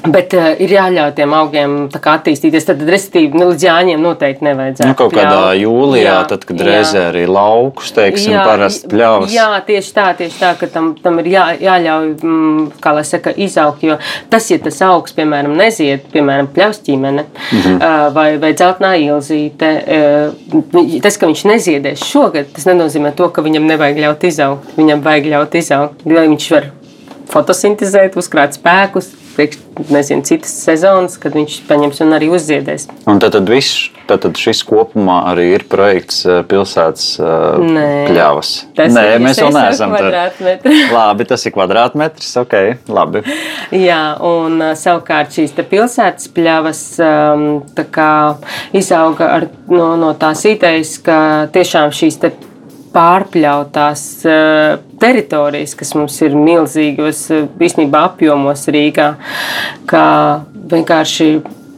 Bet 0.00 0.32
uh, 0.32 0.54
ir 0.62 0.70
jāļauj 0.72 1.10
tiem 1.18 1.34
augiem 1.36 1.72
attīstīties. 1.92 2.64
Tad, 2.70 2.80
respektīvi, 2.88 3.36
nu, 3.36 3.50
līdz 3.50 3.66
jāņem 3.66 4.00
noteikti 4.00 4.46
nevajadzētu. 4.46 4.88
Nu, 4.88 4.96
kaut 4.96 5.12
kādā 5.12 5.34
pļaut. 5.34 5.60
jūlijā, 5.60 6.04
jā, 6.06 6.14
tad, 6.30 6.46
kad 6.48 6.62
reizē 6.64 7.02
arī 7.10 7.26
laukus, 7.28 7.90
teiksim, 7.96 8.32
jā, 8.32 8.44
parasti 8.48 8.88
pļaus. 8.88 9.34
Jā, 9.34 9.48
tieši 9.66 9.92
tā, 9.98 10.06
tieši 10.22 10.40
tā, 10.40 10.54
ka 10.56 10.70
tam, 10.72 10.94
tam 11.04 11.20
ir 11.20 11.28
jā, 11.34 11.44
jāļauj, 11.66 12.08
mm, 12.16 12.64
kā 12.80 12.94
lai 12.96 13.04
saka, 13.04 13.34
izaugt. 13.36 13.84
Jo 13.84 13.98
tas, 14.32 14.48
ja 14.48 14.60
tas 14.64 14.80
augs, 14.88 15.12
piemēram, 15.18 15.52
nezied, 15.60 16.08
piemēram, 16.14 16.48
pļausķīmene 16.56 17.26
mm 17.26 17.60
-hmm. 17.60 17.76
uh, 17.76 18.08
vai, 18.16 18.28
vai 18.40 18.54
dzeltnā 18.56 18.94
ilzīte, 19.04 19.72
uh, 19.84 21.00
tas, 21.04 21.20
ka 21.20 21.28
viņš 21.28 21.44
neziedēs 21.52 22.08
šogad, 22.08 22.48
tas 22.56 22.64
nenozīmē 22.72 23.12
to, 23.16 23.28
ka 23.28 23.44
viņam 23.44 23.68
nevajag 23.68 24.00
ļaut 24.06 24.28
izaugt. 24.32 24.76
Viņam 24.80 25.04
vajag 25.04 25.32
ļaut 25.34 25.60
izaugt, 25.60 26.06
lai 26.08 26.28
viņš 26.28 26.52
var 26.56 26.70
fotosintēzēt, 27.30 28.16
uzkrāt 28.18 28.56
spēkus, 28.58 29.12
priekš, 29.40 29.58
nezinu, 29.88 30.22
citas 30.26 30.52
sezonas, 30.64 31.16
kad 31.20 31.32
viņš 31.36 31.60
paņems 31.68 32.02
un 32.04 32.12
arī 32.16 32.28
uzziedēs. 32.34 32.86
Un 33.08 33.20
tad, 33.22 33.32
tad, 33.36 33.48
viss, 33.48 33.86
tad, 34.08 34.20
tad 34.26 34.36
šis 34.40 34.60
kopumā 34.68 35.22
arī 35.30 35.46
ir 35.54 35.64
projekts 35.70 36.26
eh, 36.28 36.42
pilsētas 36.48 37.06
uh, 37.22 37.56
Nē, 37.64 37.86
pļavas. 38.10 38.50
Nē, 38.76 39.04
mēs 39.24 39.40
vēl 39.40 39.54
neesam 39.56 39.94
tur. 39.96 40.18
labi, 40.98 41.28
tas 41.30 41.46
ir 41.48 41.54
kvadrātmetrs, 41.56 42.34
ok, 42.42 42.58
labi. 42.92 43.24
Jā, 43.80 44.02
un 44.28 44.60
uh, 44.60 44.74
savukārt 44.76 45.32
šīs 45.38 45.56
pilsētas 45.70 46.28
pļavas 46.36 46.84
um, 47.06 47.48
kā, 47.80 48.12
izauga 48.76 49.32
ar, 49.38 49.48
no, 49.72 49.94
no 50.00 50.12
tās 50.20 50.44
idejas, 50.50 50.98
ka 51.04 51.20
tiešām 51.54 51.96
šīs 51.96 52.20
pārpļautās 52.94 54.04
eh, 54.26 54.80
teritorijas, 55.00 55.74
kas 55.78 55.94
mums 55.98 56.18
ir 56.24 56.36
milzīgos 56.36 57.24
eh, 57.34 57.48
īstenībā 57.60 58.04
apjomos 58.10 58.66
Rīgā, 58.70 59.10
kā 59.90 60.06
vienkārši 60.70 61.30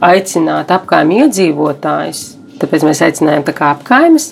aicināt 0.03 0.71
apkaimē 0.73 1.23
iedzīvotājus. 1.25 2.23
Tāpēc 2.61 2.87
mēs 2.87 3.01
aicinājām 3.03 3.45
tā 3.47 3.55
apkaimes, 3.71 4.31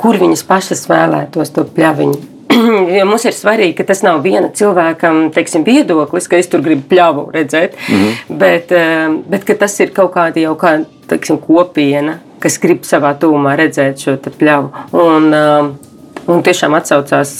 kur 0.00 0.18
viņas 0.20 0.44
pašas 0.48 0.86
vēlētos 0.90 1.54
to 1.56 1.64
pļaviņu. 1.76 2.20
jo 2.96 3.08
mums 3.08 3.26
ir 3.28 3.34
svarīgi, 3.36 3.74
ka 3.80 3.88
tas 3.90 4.00
nav 4.06 4.22
viena 4.24 4.48
cilvēka 4.54 5.10
teiksim, 5.34 5.66
viedoklis, 5.66 6.28
ka 6.30 6.38
es 6.40 6.48
tur 6.50 6.62
gribu 6.64 6.86
pļavu 6.92 7.26
redzēt, 7.34 7.76
mm 7.76 7.98
-hmm. 7.98 8.38
bet, 8.40 8.72
eh, 8.72 9.10
bet 9.28 9.58
tas 9.58 9.80
ir 9.80 9.92
kaut 9.96 10.14
kāda 10.14 10.40
jau 10.40 10.54
kā, 10.56 10.78
teiksim, 11.08 11.38
kopiena, 11.38 12.18
kas 12.38 12.58
grib 12.62 12.84
savā 12.86 13.14
tūmā 13.18 13.56
redzēt 13.58 14.04
šo 14.04 14.16
pļavu. 14.16 14.70
Un, 14.92 15.34
un 16.28 16.42
tiešām 16.46 16.76
atsaucās 16.78 17.34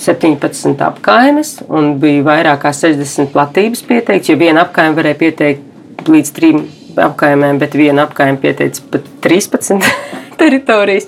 17 0.00 0.80
apkaimes, 0.84 1.58
un 1.68 1.94
bija 2.00 2.24
vairāk 2.24 2.62
kā 2.64 2.72
60 2.76 3.32
platības 3.34 3.84
pieteikts. 3.88 4.32
Jo 4.32 4.38
viena 4.40 4.64
apkaime 4.64 4.96
varēja 4.96 5.20
pieteikt 5.20 6.08
līdz 6.08 6.32
trim 6.36 6.62
apkaimēm, 7.00 7.60
bet 7.60 7.76
viena 7.78 8.06
apkaime 8.08 8.40
pieteica 8.40 8.82
pat 8.92 9.06
13 9.26 9.84
teritorijas. 10.40 11.06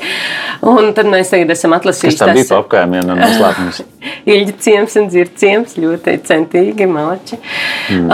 Un 0.68 0.92
tad 0.96 1.08
mēs 1.10 1.32
tagad 1.32 1.54
esam 1.54 1.74
atlasījuši. 1.76 2.18
Tas 2.20 2.36
bija 2.36 2.58
apkaimiem 2.60 3.14
un 3.14 3.22
noslēpums. 3.22 3.80
Ilģa 4.32 4.56
ciems 4.62 4.98
un 5.00 5.08
dzirciems 5.10 5.78
ļoti 5.80 6.18
centīgi, 6.28 6.86
malači. 6.90 7.38
Mm. 7.90 8.12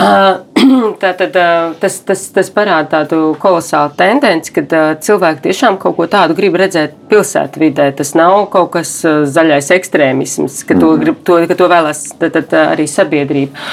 Tātad 1.03 1.37
tas, 1.81 1.99
tas, 2.07 2.23
tas 2.35 2.51
parāda 2.55 2.89
tādu 2.99 3.33
kolosālu 3.41 3.93
tendenci, 3.99 4.53
ka 4.57 4.81
cilvēki 5.05 5.45
tiešām 5.47 5.79
kaut 5.81 5.97
ko 5.99 6.09
tādu 6.11 6.37
grib 6.39 6.59
redzēt 6.59 6.97
pilsētvidē. 7.11 7.91
Tas 7.99 8.15
nav 8.19 8.49
kaut 8.53 8.73
kas 8.75 8.93
zaļais 9.05 9.71
ekstrēmisms, 9.77 10.63
ka 10.69 10.75
to, 10.75 10.93
mm. 10.95 11.05
grib, 11.05 11.23
to, 11.27 11.39
ka 11.51 11.59
to 11.59 11.71
vēlas 11.71 12.05
tad, 12.19 12.35
tad, 12.37 12.59
arī 12.75 12.89
sabiedrība. 12.91 13.69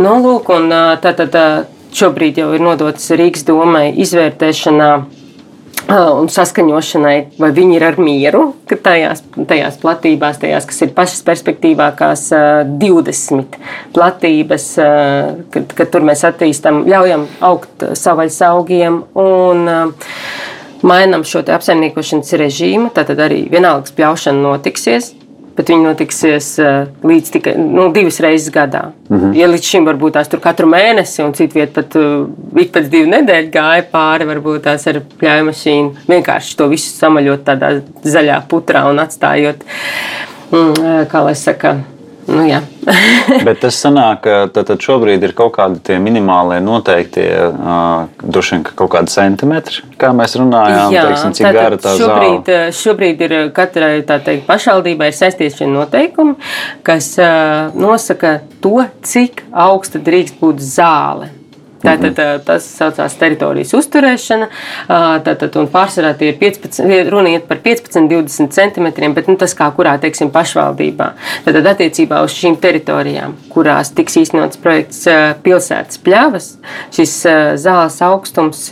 Nu, 0.00 0.16
lūk, 0.24 0.52
un 0.56 0.72
tātad 1.04 1.36
šobrīd 1.96 2.40
jau 2.40 2.52
ir 2.56 2.62
nodots 2.64 3.10
Rīgas 3.18 3.44
domai 3.48 3.90
izvērtēšanā 4.00 4.90
un 5.90 6.28
saskaņošanai, 6.30 7.16
vai 7.40 7.50
viņi 7.56 7.76
ir 7.78 7.86
ar 7.88 7.98
mieru, 8.00 8.42
ka 8.70 8.78
tajās, 8.80 9.22
tajās 9.50 9.78
platībās, 9.82 10.38
tajās, 10.42 10.68
kas 10.70 10.82
ir 10.86 10.92
pašas 10.96 11.24
perspektīvākās 11.26 12.26
20 12.82 13.58
platības, 13.96 14.68
kad, 15.54 15.74
kad 15.76 15.92
tur 15.92 16.06
mēs 16.06 16.24
attīstam, 16.28 16.84
ļaujam 16.90 17.26
augt 17.50 17.86
savvaļas 17.98 18.40
augiem 18.50 19.02
un 19.18 19.66
mainām 20.86 21.26
šo 21.28 21.42
apsaimniekošanas 21.44 22.36
režīmu. 22.40 22.92
Tad 22.96 23.12
arī 23.18 23.44
vienalga 23.52 23.90
spļaušana 23.90 24.46
notiksies 24.46 25.14
bet 25.56 25.70
viņi 25.70 25.84
notiksies 25.84 26.48
eh, 26.62 26.88
līdz 27.06 27.32
tikai 27.36 27.54
nu, 27.60 27.88
divas 27.94 28.20
reizes 28.22 28.52
gadā. 28.54 28.90
Mm 29.08 29.18
-hmm. 29.18 29.36
Ja 29.36 29.48
līdz 29.50 29.70
šim 29.72 29.86
varbūt 29.86 30.16
tās 30.16 30.28
tur 30.28 30.40
katru 30.40 30.66
mēnesi, 30.70 31.22
un 31.24 31.34
citu 31.34 31.58
vietu 31.58 31.72
pat 31.80 31.96
uh, 31.96 32.28
ik 32.62 32.72
pēc 32.72 32.88
divu 32.88 33.10
nedēļu 33.10 33.50
gāja 33.50 33.84
pāri, 33.92 34.28
varbūt 34.32 34.62
tās 34.62 34.86
ar 34.86 35.00
pļāju 35.20 35.44
mašīnu, 35.50 35.90
vienkārši 36.08 36.56
to 36.56 36.68
visu 36.68 36.96
samaļot 36.96 37.44
tādā 37.44 37.80
zaļā 38.04 38.42
putrā 38.48 38.84
un 38.90 38.98
atstājot, 38.98 39.64
mm, 40.52 40.74
eh, 40.84 41.06
kā 41.12 41.24
lai 41.24 41.34
saka, 41.34 41.76
Nu, 42.28 42.44
Bet 43.46 43.60
tas 43.62 43.78
sanāk, 43.80 44.22
ka 44.24 44.34
tad, 44.52 44.70
šobrīd 44.82 45.24
ir 45.26 45.32
kaut 45.36 45.54
kādi 45.56 45.80
tie 45.86 45.96
minimālie 46.02 46.60
noteiktie, 46.64 47.26
uh, 47.48 48.06
droši 48.20 48.56
vien 48.56 48.66
kaut 48.68 48.92
kādi 48.94 49.12
centimetri, 49.12 49.82
kā 50.00 50.12
mēs 50.16 50.36
runājām, 50.40 50.94
Jā, 50.94 51.06
teiksim, 51.08 51.34
cik 51.38 51.50
gara 51.56 51.80
tā 51.80 51.96
šobrīd, 51.98 52.50
zāle. 52.50 52.76
Šobrīd 52.80 53.26
ir 53.26 53.36
katrai 53.56 53.92
teikt, 54.06 54.46
pašvaldībai 54.48 55.10
saistīti 55.16 55.62
šie 55.62 55.70
noteikumi, 55.72 56.36
kas 56.86 57.12
uh, 57.20 57.74
nosaka 57.78 58.38
to, 58.62 58.78
cik 59.06 59.44
augsta 59.50 60.02
drīkst 60.02 60.40
būt 60.42 60.64
zāle. 60.64 61.32
Tātad, 61.80 62.12
mhm. 62.12 62.42
tas 62.44 62.66
saucās 62.76 63.16
teritorijas 63.20 63.72
uzturēšana. 63.78 64.48
Tātad, 65.26 65.56
pārsvarā 65.72 66.12
tie 66.18 66.32
ir 66.34 66.40
15, 66.40 66.82
runa 67.12 67.34
iet 67.34 67.46
par 67.48 67.62
15, 67.64 68.08
20 68.10 68.52
centimetriem, 68.56 69.14
bet 69.16 69.30
nu, 69.30 69.38
tas 69.40 69.56
kā 69.56 69.70
kurā 69.76 69.96
teiksim, 70.02 70.32
pašvaldībā. 70.34 71.10
Tātad, 71.46 71.70
attiecībā 71.72 72.20
uz 72.26 72.36
šīm 72.36 72.58
teritorijām, 72.60 73.36
kurās 73.52 73.94
tiks 73.96 74.18
īstenots 74.20 74.60
projekts 74.60 75.06
pilsētas 75.44 76.02
pļavas, 76.04 76.52
šis 76.96 77.16
zāles 77.64 78.00
augstums 78.04 78.66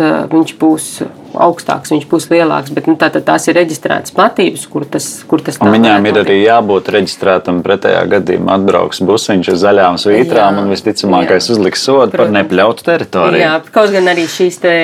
būs 0.61 1.01
augstāks, 1.35 1.93
viņš 1.93 2.07
būs 2.11 2.29
lielāks. 2.33 2.73
Bet 2.75 2.89
nu, 2.89 2.97
tā, 3.01 3.11
tās 3.13 3.49
ir 3.51 3.57
reģistrētas 3.59 4.15
platības, 4.17 4.65
kur 4.71 4.87
tas, 4.89 5.07
kur 5.29 5.43
tas 5.45 5.59
ir. 5.59 5.71
Viņām 5.75 6.09
ir 6.11 6.21
arī 6.23 6.39
jābūt 6.43 6.91
reģistrētam. 6.95 7.61
Pretējā 7.67 8.05
gadījumā 8.13 8.57
atbrauks 8.59 9.03
busiņš 9.05 9.51
ar 9.53 9.59
zaļām 9.63 9.99
svītrām 10.01 10.59
jā, 10.59 10.63
un 10.63 10.73
visticamākais 10.73 11.51
uzliks 11.55 11.83
sodu 11.85 12.17
par 12.17 12.33
nepļautu 12.33 12.87
teritoriju. 12.87 13.43
Jā, 13.43 13.57
kaut 13.75 13.93
gan 13.95 14.11
arī 14.13 14.29
šīs 14.31 14.61
te, 14.63 14.75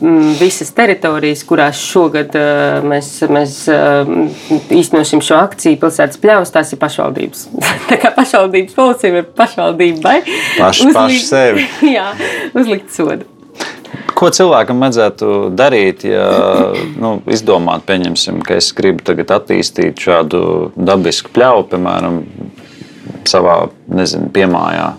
m, 0.00 0.12
mm, 0.12 0.36
visas 0.40 0.72
teritorijas, 0.76 1.44
kurās 1.48 1.80
šogad 1.80 2.36
uh, 2.38 2.78
mēs, 2.86 3.12
mēs 3.30 3.56
uh, 3.72 4.14
īstenosim 4.72 5.24
šo 5.24 5.40
akciju, 5.40 5.80
pilsētas 5.82 6.20
pļavas, 6.22 6.54
tās 6.54 6.72
ir 6.74 6.80
pašvaldības. 6.82 7.44
tā 7.90 8.00
kā 8.00 8.14
pašvaldības 8.16 8.78
policija 8.78 9.24
ir 9.24 9.28
pašvaldībai. 9.36 10.16
Paši, 10.56 10.94
paši 10.96 11.20
sevi. 11.26 11.68
jā, 11.96 12.08
uzlikt 12.54 12.94
sodu. 12.94 13.39
Ko 14.16 14.30
cilvēkam 14.34 14.82
vajadzētu 14.84 15.50
darīt, 15.56 16.04
ja 16.08 16.26
nu, 17.00 17.18
izdomāt, 17.32 17.86
pieņemsim, 17.88 18.42
ka 18.46 18.58
es 18.60 18.70
gribu 18.76 19.04
tagad 19.06 19.32
attīstīt 19.38 20.00
šādu 20.00 20.42
dabisku 20.76 21.32
pļauju, 21.36 21.68
piemēram, 21.72 22.18
savā 23.28 23.62
nezinu, 23.88 24.30
piemājā? 24.34 24.90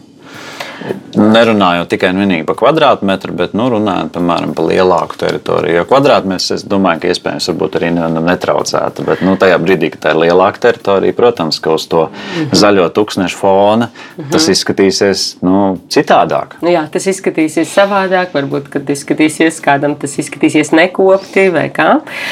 Nerunājot 1.11 1.89
tikai 1.91 2.09
un 2.13 2.21
vienīgi 2.23 2.45
par 2.47 2.57
kvadrātmetru, 2.61 3.33
bet 3.37 3.53
nu, 3.57 3.67
runājot 3.73 4.13
piemēram 4.15 4.53
par 4.55 4.67
lielāku 4.69 5.17
teritoriju. 5.19 5.75
Jo 5.81 5.83
kvadrātmetrs, 5.89 6.47
es 6.55 6.63
domāju, 6.67 7.03
ka 7.03 7.11
iespējams 7.11 7.49
arī 7.51 7.91
netraucētu. 8.15 9.05
Bet 9.07 9.23
nu, 9.25 9.35
tajā 9.39 9.57
brīdī, 9.61 9.91
kad 9.93 10.05
tā 10.05 10.13
ir 10.15 10.21
lielāka 10.23 10.63
teritorija, 10.67 11.15
protams, 11.17 11.59
ka 11.63 11.75
uz 11.75 11.85
to 11.91 12.07
mhm. 12.07 12.55
zaļo 12.57 12.87
tūkstnešu 12.95 13.39
fona 13.39 13.89
mhm. 13.91 14.31
tas 14.33 14.47
izskatīsies 14.53 15.25
nu, 15.45 15.75
citādāk. 15.91 16.57
Nu, 16.63 16.71
jā, 16.73 16.85
tas 16.91 17.07
izskatīsies 17.11 17.75
savādāk. 17.75 18.31
Varbūt, 18.31 18.71
kad 18.71 18.89
izskatīsies 18.95 19.59
kādam, 19.63 19.97
tas 19.99 20.15
izskatīsies 20.21 20.71
nekopti 20.77 21.49
vai 21.53 21.67
kā. 21.73 21.89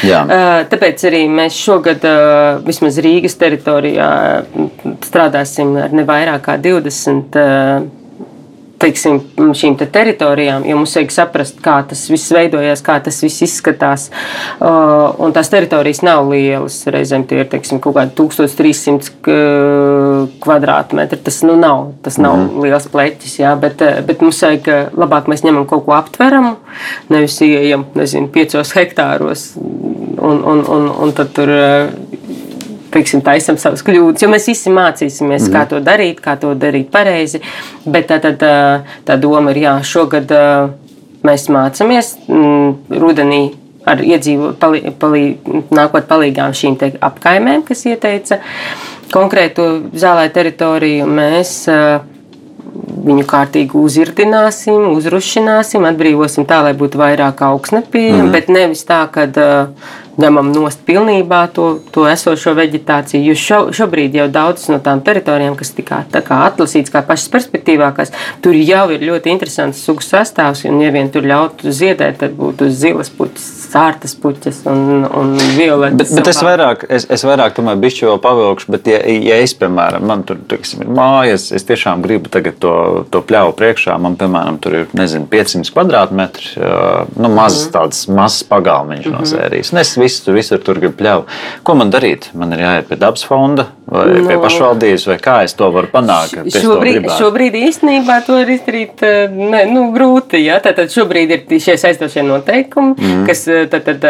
Jā. 0.08 0.24
Tāpēc 0.72 1.04
arī 1.10 1.26
mēs 1.32 1.60
šogad 1.60 2.06
vismaz 2.66 3.00
Rīgas 3.04 3.36
teritorijā 3.40 4.10
strādāsim 5.06 5.76
ar 5.84 5.96
ne 5.96 6.06
vairāk 6.08 6.46
kā 6.48 6.60
20 6.62 7.99
teiksim, 8.80 9.20
šīm 9.56 9.78
te 9.80 9.86
teritorijām, 9.92 10.66
jo 10.68 10.76
mums 10.80 10.96
vajag 10.98 11.12
saprast, 11.14 11.60
kā 11.64 11.76
tas 11.90 12.02
viss 12.12 12.34
veidojās, 12.36 12.82
kā 12.86 12.96
tas 13.04 13.18
viss 13.24 13.44
izskatās. 13.46 14.02
Uh, 14.60 14.68
un 15.24 15.30
tās 15.36 15.52
teritorijas 15.52 16.02
nav 16.06 16.20
lielas. 16.32 16.76
Reizēm 16.90 17.24
tie 17.30 17.38
ir 17.44 17.50
teiksim, 17.52 17.78
kaut 17.84 17.96
kādi 17.98 18.12
1300 18.18 19.10
kvadrātmetri. 20.44 21.20
Tas 21.26 21.38
nu, 21.48 21.54
nav, 21.60 21.78
tas 22.06 22.16
nav 22.18 22.34
mm 22.38 22.44
-hmm. 22.48 22.62
liels 22.66 22.88
pleķis, 22.94 23.34
jā, 23.44 23.52
bet, 23.60 23.78
uh, 23.82 23.88
bet 24.06 24.18
mums 24.22 24.44
vajag 24.44 24.64
uh, 24.68 24.74
labāk 25.04 25.24
mēs 25.28 25.44
ņemam 25.44 25.66
kaut 25.68 25.86
ko 25.86 25.92
aptveramu, 25.98 26.54
nevis 27.10 27.42
ieejam 27.42 27.86
nezinu, 27.96 28.28
piecos 28.28 28.76
hektāros 28.76 29.42
un, 30.22 30.44
un, 30.44 30.66
un, 30.68 30.92
un 31.04 31.14
tad 31.14 31.28
tur 31.34 31.50
teiksim, 32.94 33.24
taisam 33.26 33.58
savas 33.62 33.84
kļūdas, 33.86 34.24
jo 34.24 34.30
mēs 34.32 34.50
visi 34.52 34.74
mācīsimies, 34.74 35.48
mm. 35.48 35.54
kā 35.54 35.64
mhm. 35.64 35.70
to 35.72 35.82
darīt, 35.86 36.22
kā 36.26 36.36
to 36.42 36.54
darīt 36.60 36.92
pareizi. 36.94 37.42
Bet 37.86 38.10
tā, 38.12 38.20
tā, 38.22 38.54
tā 39.08 39.18
doma 39.22 39.54
ir, 39.54 39.64
jā, 39.66 39.80
šogad 39.86 40.34
mēs 41.26 41.50
mācāmies 41.54 42.16
mm, 42.28 43.00
rudenī. 43.02 43.44
Ar 43.90 44.02
iedzīvu, 44.04 44.52
palī, 44.60 44.82
palī, 45.00 45.22
nākot 45.74 46.04
palīgām 46.06 46.52
šīm 46.54 46.76
apkaimēm, 47.00 47.64
kas 47.66 47.86
ieteica 47.88 48.38
konkrētu 49.10 49.66
zālē 49.98 50.28
teritoriju, 50.36 51.08
mēs 51.08 51.54
uh, 51.72 52.04
viņu 53.08 53.26
kārtīgi 53.30 53.80
uzirdināsim, 53.80 54.92
uzrušināsim, 54.92 55.88
atbrīvosim 55.90 56.46
tā, 56.50 56.60
lai 56.68 56.76
būtu 56.78 57.00
vairāk 57.02 57.42
augsne 57.48 57.82
pieejama, 57.88 58.28
mm. 58.28 58.36
bet 58.36 58.52
nevis 58.52 58.84
tā, 58.88 59.02
ka 59.14 59.26
uh, 59.32 59.90
ņemam 60.18 60.52
nost 60.54 60.82
pilnībā 60.88 61.42
to, 61.54 61.80
to 61.94 62.08
esošo 62.10 62.54
vegetāciju. 62.58 63.22
Jo 63.30 63.36
šo, 63.38 63.60
šobrīd 63.76 64.16
jau 64.20 64.28
daudzas 64.32 64.70
no 64.72 64.80
tām 64.84 65.04
teritorijām, 65.06 65.56
kas 65.60 65.74
tika 65.76 66.04
atlasītas 66.10 66.94
kā 66.94 67.04
pašas 67.06 67.30
perspektīvākās, 67.34 68.14
tur 68.44 68.58
jau 68.58 68.86
ir 68.96 69.06
ļoti 69.10 69.34
interesants 69.34 69.84
sugu 69.86 70.06
sastāvs. 70.06 70.66
Un, 70.70 70.82
ja 70.84 70.92
vien 70.96 71.12
tur 71.14 71.28
ļautu 71.28 71.74
ziedēt, 71.76 72.20
tad 72.24 72.36
būtu 72.38 72.70
zilas 72.74 73.12
puķis, 73.14 73.48
sārtas 73.70 74.16
puķis 74.20 74.64
un, 74.70 75.06
un 75.06 75.36
violetas. 75.58 75.98
Bet, 76.00 76.16
bet 76.20 76.32
es 76.34 76.42
vairāk, 76.46 76.86
es, 76.90 77.08
es 77.12 77.26
vairāk 77.28 77.56
tomēr 77.58 77.80
bišķi 77.82 78.10
vēl 78.10 78.22
pavilkšu, 78.24 78.72
bet 78.76 78.90
ja, 78.90 79.00
ja 79.04 79.40
es, 79.44 79.54
piemēram, 79.60 80.06
man 80.10 80.26
tur 80.28 80.42
tiksim, 80.50 80.84
ir 80.86 80.94
mājas, 80.96 81.50
es 81.56 81.68
tiešām 81.68 82.04
gribu 82.06 82.32
tagad 82.34 82.60
to, 82.64 82.74
to 83.14 83.22
pļauju 83.26 83.56
priekšā, 83.60 83.98
man, 84.02 84.18
piemēram, 84.20 84.60
tur 84.64 84.82
ir, 84.82 84.88
nezinu, 84.98 85.28
500 85.30 85.74
kvadrātmetri, 85.76 86.52
nu, 86.60 87.30
mazs 87.30 87.66
mm 87.66 87.70
-hmm. 87.70 87.74
tāds 87.76 88.04
mazs 88.10 88.44
pagalmiņš 88.50 89.06
mm 89.06 89.12
-hmm. 89.12 89.18
no 89.18 89.26
mhm. 89.26 89.32
sērijas. 89.34 89.74
Un 89.74 89.82
es 89.84 89.98
visu 90.10 90.26
tur, 90.26 90.38
visur 90.40 90.62
tur 90.64 90.80
gribu 90.82 90.98
pļauju. 91.00 91.26
Ko 91.64 91.76
man 91.78 91.94
darīt? 91.94 92.30
Man 92.38 92.54
ir 92.56 92.64
jāiet 92.66 92.90
pie 92.90 92.98
dabas 93.00 93.24
fonda 93.28 93.70
vai 93.90 94.06
no. 94.10 94.26
pie 94.28 94.36
nu. 94.36 94.42
pašvaldības, 94.44 95.06
vai 95.10 95.18
kā 95.22 95.36
es 95.46 95.56
to 95.58 95.70
varu 95.74 95.90
panākt? 95.94 96.38
Šobrīd, 96.54 97.08
šobrīd 97.20 97.58
īstenībā 97.60 98.20
to 98.26 98.38
var 98.40 98.52
izdarīt 98.54 99.04
ne, 99.36 99.64
nu, 99.72 99.90
grūti. 99.96 100.42
Ja? 100.46 100.60
Tātad 100.64 100.94
šobrīd 100.94 101.36
ir 101.36 101.62
šie 101.62 101.78
saistošie 101.82 102.26
noteikumi, 102.28 102.96
mm. 102.98 103.26
kas 103.30 103.46
tad, 103.72 103.88
tad, 103.88 104.08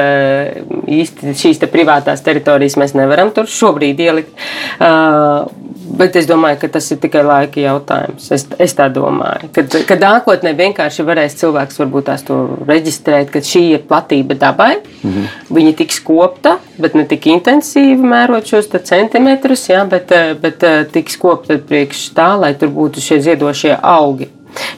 īsti 0.99 1.35
šīs 1.39 1.62
te 1.62 1.69
privātās 1.71 2.23
teritorijas 2.25 2.79
mēs 2.79 2.95
nevaram 2.97 3.33
tur 3.35 3.49
šobrīd 3.49 4.03
ielikt. 4.07 4.47
Uh, 4.79 5.49
Bet 5.97 6.15
es 6.19 6.28
domāju, 6.30 6.60
ka 6.62 6.67
tas 6.75 6.86
ir 6.93 6.99
tikai 7.02 7.21
laika 7.25 7.62
jautājums. 7.63 8.28
Es, 8.36 8.45
es 8.62 8.75
tā 8.78 8.86
domāju. 8.93 9.49
Kad, 9.56 9.73
kad 9.89 10.04
nākotnē 10.04 10.54
vienkārši 10.58 11.06
varēs 11.08 11.38
cilvēks 11.39 11.80
varbūt 11.82 12.08
tās 12.12 12.25
to 12.28 12.38
reģistrēt, 12.69 13.32
ka 13.34 13.41
šī 13.45 13.63
ir 13.73 13.86
platība 13.89 14.38
dabai. 14.38 14.75
Mm 15.02 15.12
-hmm. 15.12 15.28
Viņa 15.58 15.75
tiks 15.82 15.99
kopta, 16.06 16.58
bet 16.78 16.95
ne 16.95 17.06
tik 17.06 17.25
intensīvi 17.28 17.97
mērot 18.13 18.45
šos 18.45 18.69
centimetrus, 18.84 19.69
ja, 19.69 19.86
bet, 19.86 20.13
bet 20.41 20.63
tiks 20.91 21.17
kopta 21.17 21.58
priekš 21.58 22.12
tā, 22.13 22.39
lai 22.39 22.54
tur 22.54 22.69
būtu 22.69 23.02
šie 23.02 23.21
ziedošie 23.21 23.78
augi. 23.82 24.30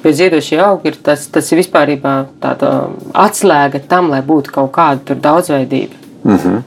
Jo 0.04 0.12
ziedošie 0.12 0.60
augi 0.60 0.88
ir 0.88 0.96
tas, 1.04 1.28
tas 1.28 1.52
ir 1.52 1.58
vispār 1.58 1.96
tāda 2.42 2.90
atslēga 3.14 3.80
tam, 3.88 4.10
lai 4.10 4.22
būtu 4.22 4.52
kaut 4.52 4.72
kāda 4.72 5.16
daudzveidība. 5.16 5.96
Mm 6.24 6.38
-hmm. 6.38 6.62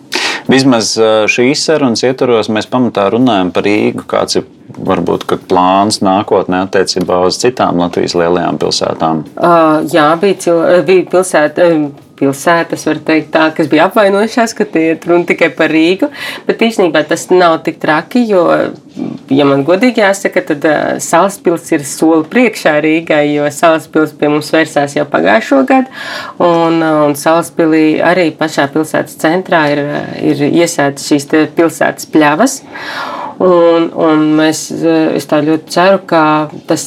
Vismaz 0.54 0.94
šīs 1.34 1.64
sarunas 1.66 2.04
ietvaros 2.06 2.50
mēs 2.52 2.68
pamatā 2.70 3.08
runājam 3.10 3.50
par 3.54 3.66
Rīgu. 3.66 4.04
Kāds 4.06 4.38
ir 4.38 4.44
varbūt 4.74 5.26
plāns 5.50 6.00
nākotnē 6.04 6.64
attiecībā 6.68 7.20
uz 7.26 7.38
citām 7.42 7.82
Latvijas 7.82 8.14
lielajām 8.18 8.58
pilsētām? 8.62 9.24
Uh, 9.34 9.82
jā, 9.90 10.06
bija, 10.22 10.58
bija 10.86 11.06
pilsēta 11.10 11.68
pilsētas, 12.18 12.86
var 12.88 13.00
teikt, 13.06 13.30
tā, 13.34 13.48
kas 13.56 13.68
bija 13.70 13.88
apvainojušās, 13.88 14.54
ka 14.56 14.66
tie 14.70 14.84
ir 14.92 15.06
runa 15.08 15.26
tikai 15.28 15.50
par 15.56 15.72
Rīgu. 15.74 16.10
Bet 16.46 16.62
īstenībā 16.64 17.04
tas 17.08 17.26
nav 17.32 17.58
tik 17.66 17.80
traki, 17.82 18.24
jo, 18.30 18.44
ja 19.34 19.46
man 19.48 19.64
godīgi 19.66 20.02
jāsaka, 20.02 20.44
tad 20.50 20.66
uh, 20.68 20.78
Salaspils 21.02 21.70
ir 21.74 21.86
soli 21.88 22.26
priekšā 22.30 22.76
Rīgai, 22.84 23.24
jo 23.34 23.48
Salaspils 23.54 24.14
pie 24.18 24.30
mums 24.32 24.52
vērsās 24.54 24.96
jau 24.98 25.06
pagājušo 25.10 25.62
gadu, 25.68 25.92
un, 26.44 26.80
un 26.80 27.18
Salaspilī 27.18 28.00
arī 28.04 28.30
pašā 28.38 28.68
pilsētas 28.74 29.18
centrā 29.20 29.66
ir, 29.74 29.84
ir 30.22 30.46
iesētas 30.50 31.10
šīs 31.10 31.30
pilsētas 31.56 32.10
pļavas. 32.14 32.60
Un, 33.44 33.88
un 33.98 34.28
mēs, 34.38 34.68
es 35.18 35.26
tā 35.26 35.40
ļoti 35.42 35.72
ceru, 35.74 35.98
ka 36.06 36.20
tas 36.68 36.86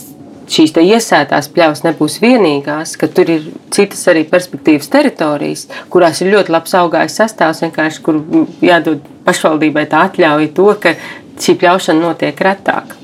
šīs 0.52 0.76
iesētās 0.82 1.50
pļavas 1.54 1.84
nebūs 1.86 2.20
vienīgās, 2.24 2.96
ka 3.00 3.10
tur 3.12 3.30
ir 3.34 3.50
citas 3.74 4.06
arī 4.12 4.24
perspektīvas 4.30 4.92
teritorijas, 4.94 5.68
kurās 5.94 6.22
ir 6.22 6.32
ļoti 6.36 6.54
labs 6.56 6.76
augājs 6.78 7.18
sastāvs, 7.22 7.64
vienkārši 7.66 8.06
kur 8.06 8.22
jādod 8.64 9.04
pašvaldībai 9.28 9.88
tā 9.92 10.06
atļauja 10.08 10.54
to, 10.56 10.70
ka 10.82 10.96
šī 11.38 11.58
pļaušana 11.62 12.04
notiek 12.04 12.48
retāk. 12.48 12.96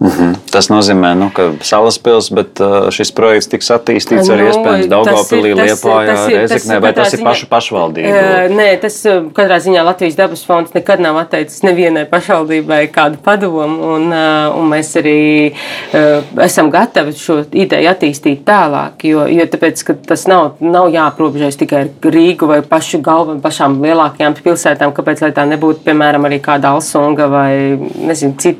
Mm 0.00 0.08
-hmm. 0.08 0.34
Tas 0.50 0.68
nozīmē, 0.68 1.14
nu, 1.14 1.30
ka 1.34 1.50
salaspils, 1.60 2.28
bet 2.30 2.60
uh, 2.60 2.88
šis 2.90 3.10
projekts 3.12 3.48
tiks 3.48 3.70
attīstīts 3.70 4.28
arī 4.32 4.44
nu, 4.44 4.50
iespējams 4.50 4.88
Daugavpilī, 4.92 5.54
Liepājā, 5.56 6.16
Rezeknē, 6.28 6.80
vai 6.80 6.92
tas 6.92 7.14
ir 7.14 7.22
paša 7.24 7.46
pašvaldība? 7.50 8.08
Uh, 8.08 8.56
nē, 8.56 8.68
tas 8.80 8.98
uh, 9.06 9.26
katrā 9.32 9.58
ziņā 9.64 9.84
Latvijas 9.84 10.16
dabas 10.16 10.44
fonds 10.44 10.74
nekad 10.74 11.00
nav 11.00 11.16
atteicis 11.16 11.62
nevienai 11.62 12.04
pašvaldībai 12.04 12.88
kādu 12.92 13.16
padomu, 13.24 13.94
un, 13.94 14.12
uh, 14.12 14.58
un 14.58 14.68
mēs 14.72 14.92
arī 15.00 15.52
uh, 15.52 16.44
esam 16.44 16.70
gatavi 16.70 17.12
šo 17.16 17.38
ideju 17.52 17.90
attīstīt 17.90 18.44
tālāk, 18.44 19.04
jo, 19.08 19.24
jo 19.32 19.48
tāpēc, 19.56 19.84
ka 19.86 19.96
tas 20.12 20.26
nav, 20.26 20.60
nav 20.60 20.90
jāaprobežojas 20.92 21.56
tikai 21.56 21.80
ar 21.86 22.12
Rīgu 22.16 22.48
vai 22.52 22.60
pašu 22.62 23.00
galvu, 23.00 23.38
pašām 23.40 23.80
lielākajām 23.82 24.36
pilsētām, 24.44 24.92
kāpēc, 24.92 25.24
lai 25.24 25.32
tā 25.32 25.48
nebūtu, 25.48 25.84
piemēram, 25.88 26.28
arī 26.28 26.40
kāda 26.44 26.74
Alsunga 26.76 27.28
vai, 27.32 27.52
nezinu, 28.08 28.36
cit, 28.38 28.58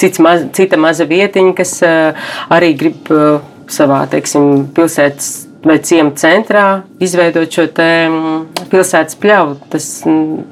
cits 0.00 0.18
maz, 0.18 0.45
cita 0.52 0.78
maza 0.80 1.06
vietiņa, 1.08 1.56
kas 1.56 1.74
eh, 1.86 2.30
arī 2.52 2.72
grib 2.78 3.10
eh, 3.10 3.40
savā 3.72 4.04
teiksim, 4.10 4.68
pilsētas 4.76 5.46
vai 5.66 5.78
ciemu 5.82 6.12
centrā 6.14 6.66
izveidot 7.02 7.50
šo 7.50 7.66
mm, 7.66 8.66
pilsētas 8.70 9.18
pļauju. 9.22 9.56
Tas 9.72 9.88
mm, 10.06 10.44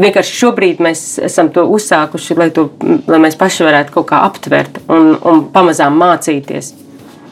vienkārši 0.00 0.38
šobrīd 0.40 0.82
mēs 0.84 1.04
esam 1.24 1.50
to 1.52 1.66
uzsākuši, 1.76 2.38
lai, 2.40 2.50
to, 2.54 2.70
mm, 2.80 3.04
lai 3.10 3.20
mēs 3.26 3.38
paši 3.40 3.66
varētu 3.68 3.98
kaut 3.98 4.08
kā 4.12 4.24
aptvert 4.28 4.80
un, 4.88 5.14
un 5.20 5.46
pamazām 5.52 5.98
mācīties. 6.00 6.74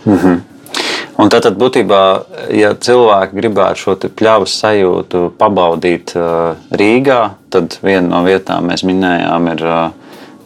Mm 0.04 0.16
-hmm. 0.16 0.40
Un 1.22 1.28
tātad, 1.28 1.54
būtībā, 1.60 2.02
ja 2.56 2.72
cilvēki 2.74 3.36
gribētu 3.36 3.78
šo 3.78 3.94
pļāvu 3.94 4.46
sajūtu 4.48 5.32
pabaudīt 5.38 6.14
uh, 6.16 6.56
Rīgā, 6.70 7.30
tad 7.52 7.76
viena 7.82 8.08
no 8.08 8.22
vietām 8.24 8.66
mēs 8.70 8.82
minējām, 8.88 9.50
ir 9.52 9.64
uh, 9.68 9.90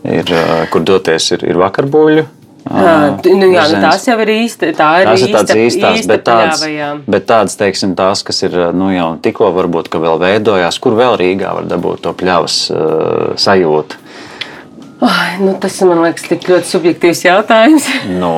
ir, 0.05 0.33
kur 0.73 0.85
doties, 0.87 1.31
ir, 1.37 1.47
ir 1.49 1.61
vakarbuļu. 1.61 2.27
Uh, 2.67 3.15
nu, 3.23 3.47
jā, 3.55 3.63
nu, 3.71 3.79
tās 3.79 4.09
jau 4.09 4.17
ir 4.25 4.31
īsti. 4.33 4.73
Tā 4.75 4.89
ir 5.05 5.07
tās 5.07 5.23
īsta, 5.23 5.43
ir 5.55 5.61
īstās, 5.69 5.99
īsta 6.01 6.11
bet, 6.11 6.25
tādas, 6.27 6.65
bet 7.07 7.27
tādas, 7.29 7.55
teiksim, 7.61 7.93
tās, 7.99 8.25
kas 8.27 8.43
ir 8.43 8.57
nu, 8.75 8.89
jau 8.91 9.13
tikko 9.23 9.53
varbūt 9.55 9.93
vēl 9.95 10.19
veidojās, 10.25 10.81
kur 10.83 10.97
vēl 10.99 11.15
Rīgā 11.21 11.53
var 11.61 11.69
dabūt 11.71 12.03
to 12.09 12.15
pļavas 12.19 12.57
uh, 12.75 13.29
sajūtu. 13.39 14.03
Oh, 14.97 15.23
nu, 15.45 15.53
tas 15.61 15.77
man 15.85 16.01
liekas, 16.07 16.25
tik 16.27 16.49
ļoti 16.49 16.71
subjektīvs 16.73 17.23
jautājums. 17.29 17.87
No. 18.23 18.35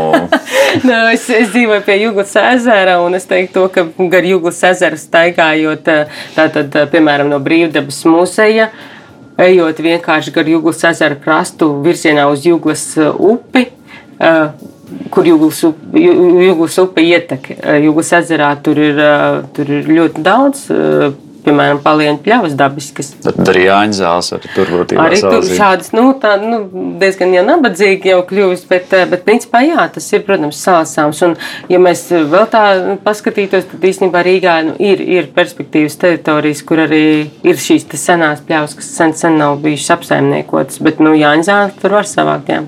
nu, 0.88 0.98
es, 1.14 1.24
es 1.32 1.48
dzīvoju 1.54 1.86
pie 1.86 1.96
Jūglas 2.02 2.36
ezera, 2.42 2.98
un 3.00 3.16
es 3.16 3.24
teiktu, 3.30 3.62
to, 3.62 3.66
ka 3.72 4.08
gar 4.12 4.28
Jūglas 4.28 4.60
ezeru 4.74 5.00
staigājot, 5.00 5.88
tātad, 6.36 6.76
piemēram, 6.92 7.32
no 7.32 7.40
Brīvdabas 7.40 8.02
muzeja, 8.10 8.68
uh, 8.74 8.97
ejot 9.38 9.83
vienkārši 9.85 10.35
gar 10.35 10.48
Jūglas 10.51 10.85
ezera 10.90 11.18
krastu 11.22 11.70
virzienā 11.85 12.27
uz 12.33 12.46
Jūglas 12.46 12.88
uh, 13.01 13.14
upi. 13.14 13.68
Uh, 14.18 14.51
kur 15.12 15.27
Jūglas 15.29 15.62
Jūglas 15.62 16.79
upe 16.83 17.05
ietek. 17.05 17.51
Jūglas 17.85 18.12
ezerā 18.22 18.55
tur 18.64 18.79
ir, 18.81 19.01
tur 19.57 19.72
ir 19.79 19.90
ļoti 19.98 20.24
daudz 20.24 20.62
piemēram, 21.48 21.80
palienu 21.82 22.20
pļavas 22.22 22.54
dabiskas. 22.58 23.11
Tad 23.24 23.40
arī 23.48 23.64
Jāņa 23.66 23.96
zāles 23.98 24.30
var 24.34 24.46
tur 24.54 24.72
būt. 24.74 24.94
Arī 25.02 25.20
tur 25.24 25.46
šādas, 25.48 25.92
nu, 25.96 26.06
tā, 26.20 26.34
nu, 26.42 26.61
diezgan 27.00 27.32
jau 27.34 27.44
nabadzīgi 27.48 28.12
jau 28.12 28.20
kļuvis, 28.28 28.64
bet, 28.70 28.92
eh, 28.96 29.06
bet 29.11 29.24
principā 29.26 29.62
jā, 29.64 29.88
tas 29.94 30.08
ir, 30.12 30.24
protams, 30.26 30.61
sāsāms. 30.62 31.22
Un, 31.26 31.37
ja 31.72 31.80
mēs 31.82 32.06
vēl 32.12 32.48
tā 32.52 32.64
paskatītos, 33.04 33.68
tad 33.72 33.87
īstenībā 33.90 34.22
Rīgā 34.26 34.58
nu, 34.68 34.76
ir, 34.78 35.02
ir 35.02 35.30
perspektīvas 35.34 35.98
teritorijas, 36.00 36.64
kur 36.68 36.84
arī 36.84 37.04
ir 37.42 37.62
šīs 37.62 37.88
senās 37.98 38.44
pļavas, 38.46 38.76
kas 38.78 38.92
sen, 38.98 39.16
sen 39.16 39.40
nav 39.40 39.58
bijušas 39.64 39.96
apsaimniekotas, 39.98 40.82
bet, 40.84 41.02
nu, 41.04 41.16
Jāņa 41.18 41.48
zāles 41.48 41.80
tur 41.82 41.98
var 41.98 42.08
savākt, 42.08 42.52
jā. 42.52 42.62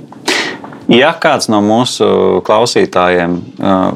Ja 0.90 1.12
kāds 1.14 1.46
no 1.52 1.60
mūsu 1.62 2.06
klausītājiem 2.46 3.36
uh, 3.62 3.92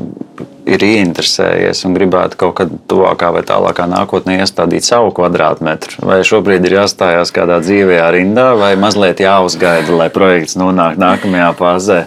ir 0.68 0.84
ieinteresējies 0.84 1.84
un 1.86 1.96
gribētu 1.96 2.38
kaut 2.40 2.54
kad 2.60 2.72
tuvākā 2.90 3.30
vai 3.36 3.42
tālākā 3.46 3.86
nākotnē 3.90 4.38
iestādīt 4.40 4.86
savu 4.86 5.12
kvadrātmetru, 5.16 6.00
vai 6.08 6.22
šobrīd 6.26 6.64
ir 6.68 6.78
jāstājās 6.80 7.32
kādā 7.34 7.60
dzīvajā 7.64 8.08
rindā, 8.16 8.50
vai 8.60 8.74
mazliet 8.80 9.22
jāuzgaida, 9.24 9.92
lai 9.98 10.10
projekts 10.14 10.58
nonāk 10.60 11.00
nākamajā 11.00 11.50
fāzē? 11.60 12.00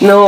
Nu, 0.00 0.18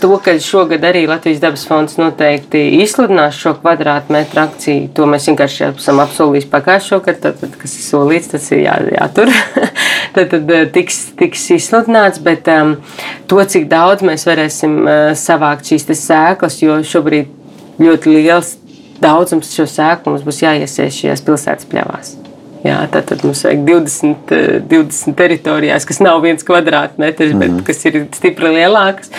to, 0.00 0.16
ka 0.22 0.36
šogad 0.42 0.84
arī 0.86 1.06
Latvijas 1.10 1.40
dabas 1.42 1.64
fonds 1.66 1.96
noteikti 1.98 2.60
izsludinās 2.82 3.38
šo 3.38 3.56
kvadrātmetru 3.60 4.42
akciju, 4.44 4.90
to 4.94 5.08
mēs 5.10 5.26
vienkārši 5.30 5.64
esam 5.72 6.02
apsolījuši 6.04 6.50
pagājušo 6.52 7.00
gadu. 7.06 7.22
Tad, 7.24 7.40
tad, 7.40 7.56
kas 7.60 7.74
ir 7.78 7.86
solīts, 7.86 8.30
tas 8.34 8.50
ir 8.54 8.62
jā, 8.66 8.76
jātur. 8.94 9.32
tad, 10.16 10.28
tad 10.34 10.52
eh, 10.58 10.66
tiks, 10.74 11.00
tiks 11.18 11.48
izsludināts, 11.56 12.22
bet 12.22 12.50
um, 12.52 12.76
to, 13.30 13.40
cik 13.42 13.66
daudz 13.72 14.06
mēs 14.06 14.26
varēsim 14.28 14.78
uh, 14.84 15.00
savākt 15.18 15.72
šīs 15.72 15.88
sēklas, 16.04 16.60
jo 16.62 16.78
šobrīd 16.86 17.32
ļoti 17.82 18.14
liels 18.14 18.54
daudzums 19.02 19.50
šo 19.52 19.66
sēklu 19.68 20.14
mums 20.14 20.24
būs 20.26 20.44
jāiesaist 20.44 21.02
šajās 21.02 21.26
pilsētas 21.26 21.68
pļavās. 21.72 22.16
Jā, 22.66 22.78
tad, 22.90 23.06
tad 23.10 23.22
mums 23.26 23.42
vajag 23.46 23.62
20, 23.66 24.32
20 24.70 25.16
teritorijās, 25.18 25.86
kas 25.86 26.00
nav 26.02 26.22
viens 26.24 26.46
kvadrātmetrs, 26.46 27.32
mm 27.34 27.42
bet 27.42 27.52
mhm. 27.52 27.64
kas 27.66 27.84
ir 27.86 27.98
stipri 28.16 28.52
lielākas. 28.56 29.12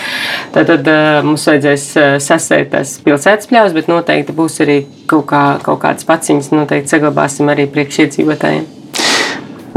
Tad, 0.54 0.68
tad 0.68 0.90
uh, 0.90 1.20
mums 1.24 1.46
vajadzēs 1.48 1.86
sasēt 2.24 2.72
tās 2.74 2.96
pilsētas 3.04 3.50
pļavas, 3.50 3.76
bet 3.76 3.90
noteikti 3.90 4.36
būs 4.36 4.60
arī 4.64 4.80
kaut, 5.10 5.28
kā, 5.30 5.42
kaut 5.64 5.80
kādas 5.84 6.06
paciņas. 6.08 6.52
Noteikti 6.52 6.92
saglabāsim 6.92 7.48
arī 7.52 7.68
priekšiedzīvotājiem. 7.72 8.66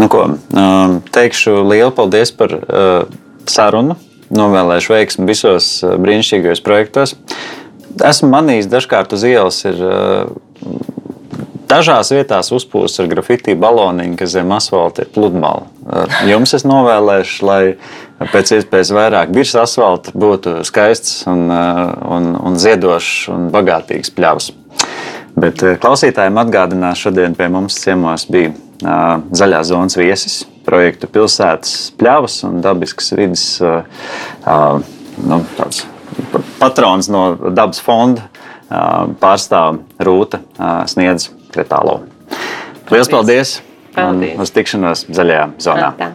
Nu, 0.02 0.08
ko, 0.10 0.26
teikšu 1.14 1.62
lielu 1.70 1.92
paldies 1.96 2.34
par 2.34 2.56
sarunu. 3.50 4.00
Novēlēšu 4.32 4.94
veiksmi 4.94 5.28
visos 5.28 5.74
brīnišķīgajos 5.84 6.64
projektos 6.64 7.18
esmu 8.00 8.32
manījis 8.32 8.70
dažkārt 8.72 9.14
uz 9.16 9.26
ielas. 9.28 9.62
Ir, 9.68 9.82
eh, 9.82 10.26
Dažās 11.72 12.10
vietās 12.12 12.50
uzpūsts 12.52 13.00
ar 13.00 13.08
grafitī 13.08 13.54
baloniņu, 13.56 14.18
kas 14.20 14.34
zem 14.34 14.50
asfalta 14.52 15.06
ir 15.06 15.12
pludmale. 15.16 15.70
Eh, 15.88 16.16
jums 16.34 16.52
es 16.58 16.66
novēlēšu, 16.68 17.46
lai 17.48 17.62
pēc 18.34 18.58
iespējas 18.58 18.92
vairāk 18.96 19.32
virs 19.36 19.54
asfalta 19.56 20.12
būtu 20.12 20.58
skaists 20.68 21.24
un, 21.32 21.46
eh, 21.48 21.80
un, 22.18 22.34
un 22.36 22.60
ziedošs 22.60 23.30
un 23.32 23.48
bagātīgs 23.54 24.12
pļavs. 24.18 24.52
Bet 25.40 25.64
klausītājiem 25.80 26.42
atgādinās, 26.42 27.00
šodien 27.06 27.38
pie 27.40 27.48
mums 27.48 27.80
ciemos 27.80 28.28
bija 28.28 28.52
zaļā 28.82 29.62
zonas 29.64 29.96
viesis, 29.96 30.42
projektu 30.66 31.08
pilsētas 31.08 31.94
pļavas 31.96 32.42
un 32.50 32.60
dabiskas 32.66 33.14
vidas 33.16 33.46
nu, 35.22 35.40
patrons 36.60 37.12
no 37.14 37.24
dabas 37.54 37.80
fonda 37.86 38.28
pārstāv 39.22 39.80
Rūta 40.02 40.42
Sniedz 40.92 41.30
Kretālo. 41.52 42.02
Lielas 42.92 43.12
paldies! 43.12 43.60
paldies. 43.96 44.38
Uz 44.40 44.52
tikšanos 44.56 45.06
zaļajā 45.12 45.48
zonā. 45.62 45.92
Tā. 46.00 46.12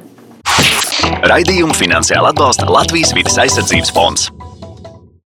Raidījumu 1.26 1.76
finansiāli 1.76 2.32
atbalsta 2.32 2.68
Latvijas 2.70 3.12
vidas 3.16 3.38
aizsardzības 3.44 3.92
fonds. 3.94 4.30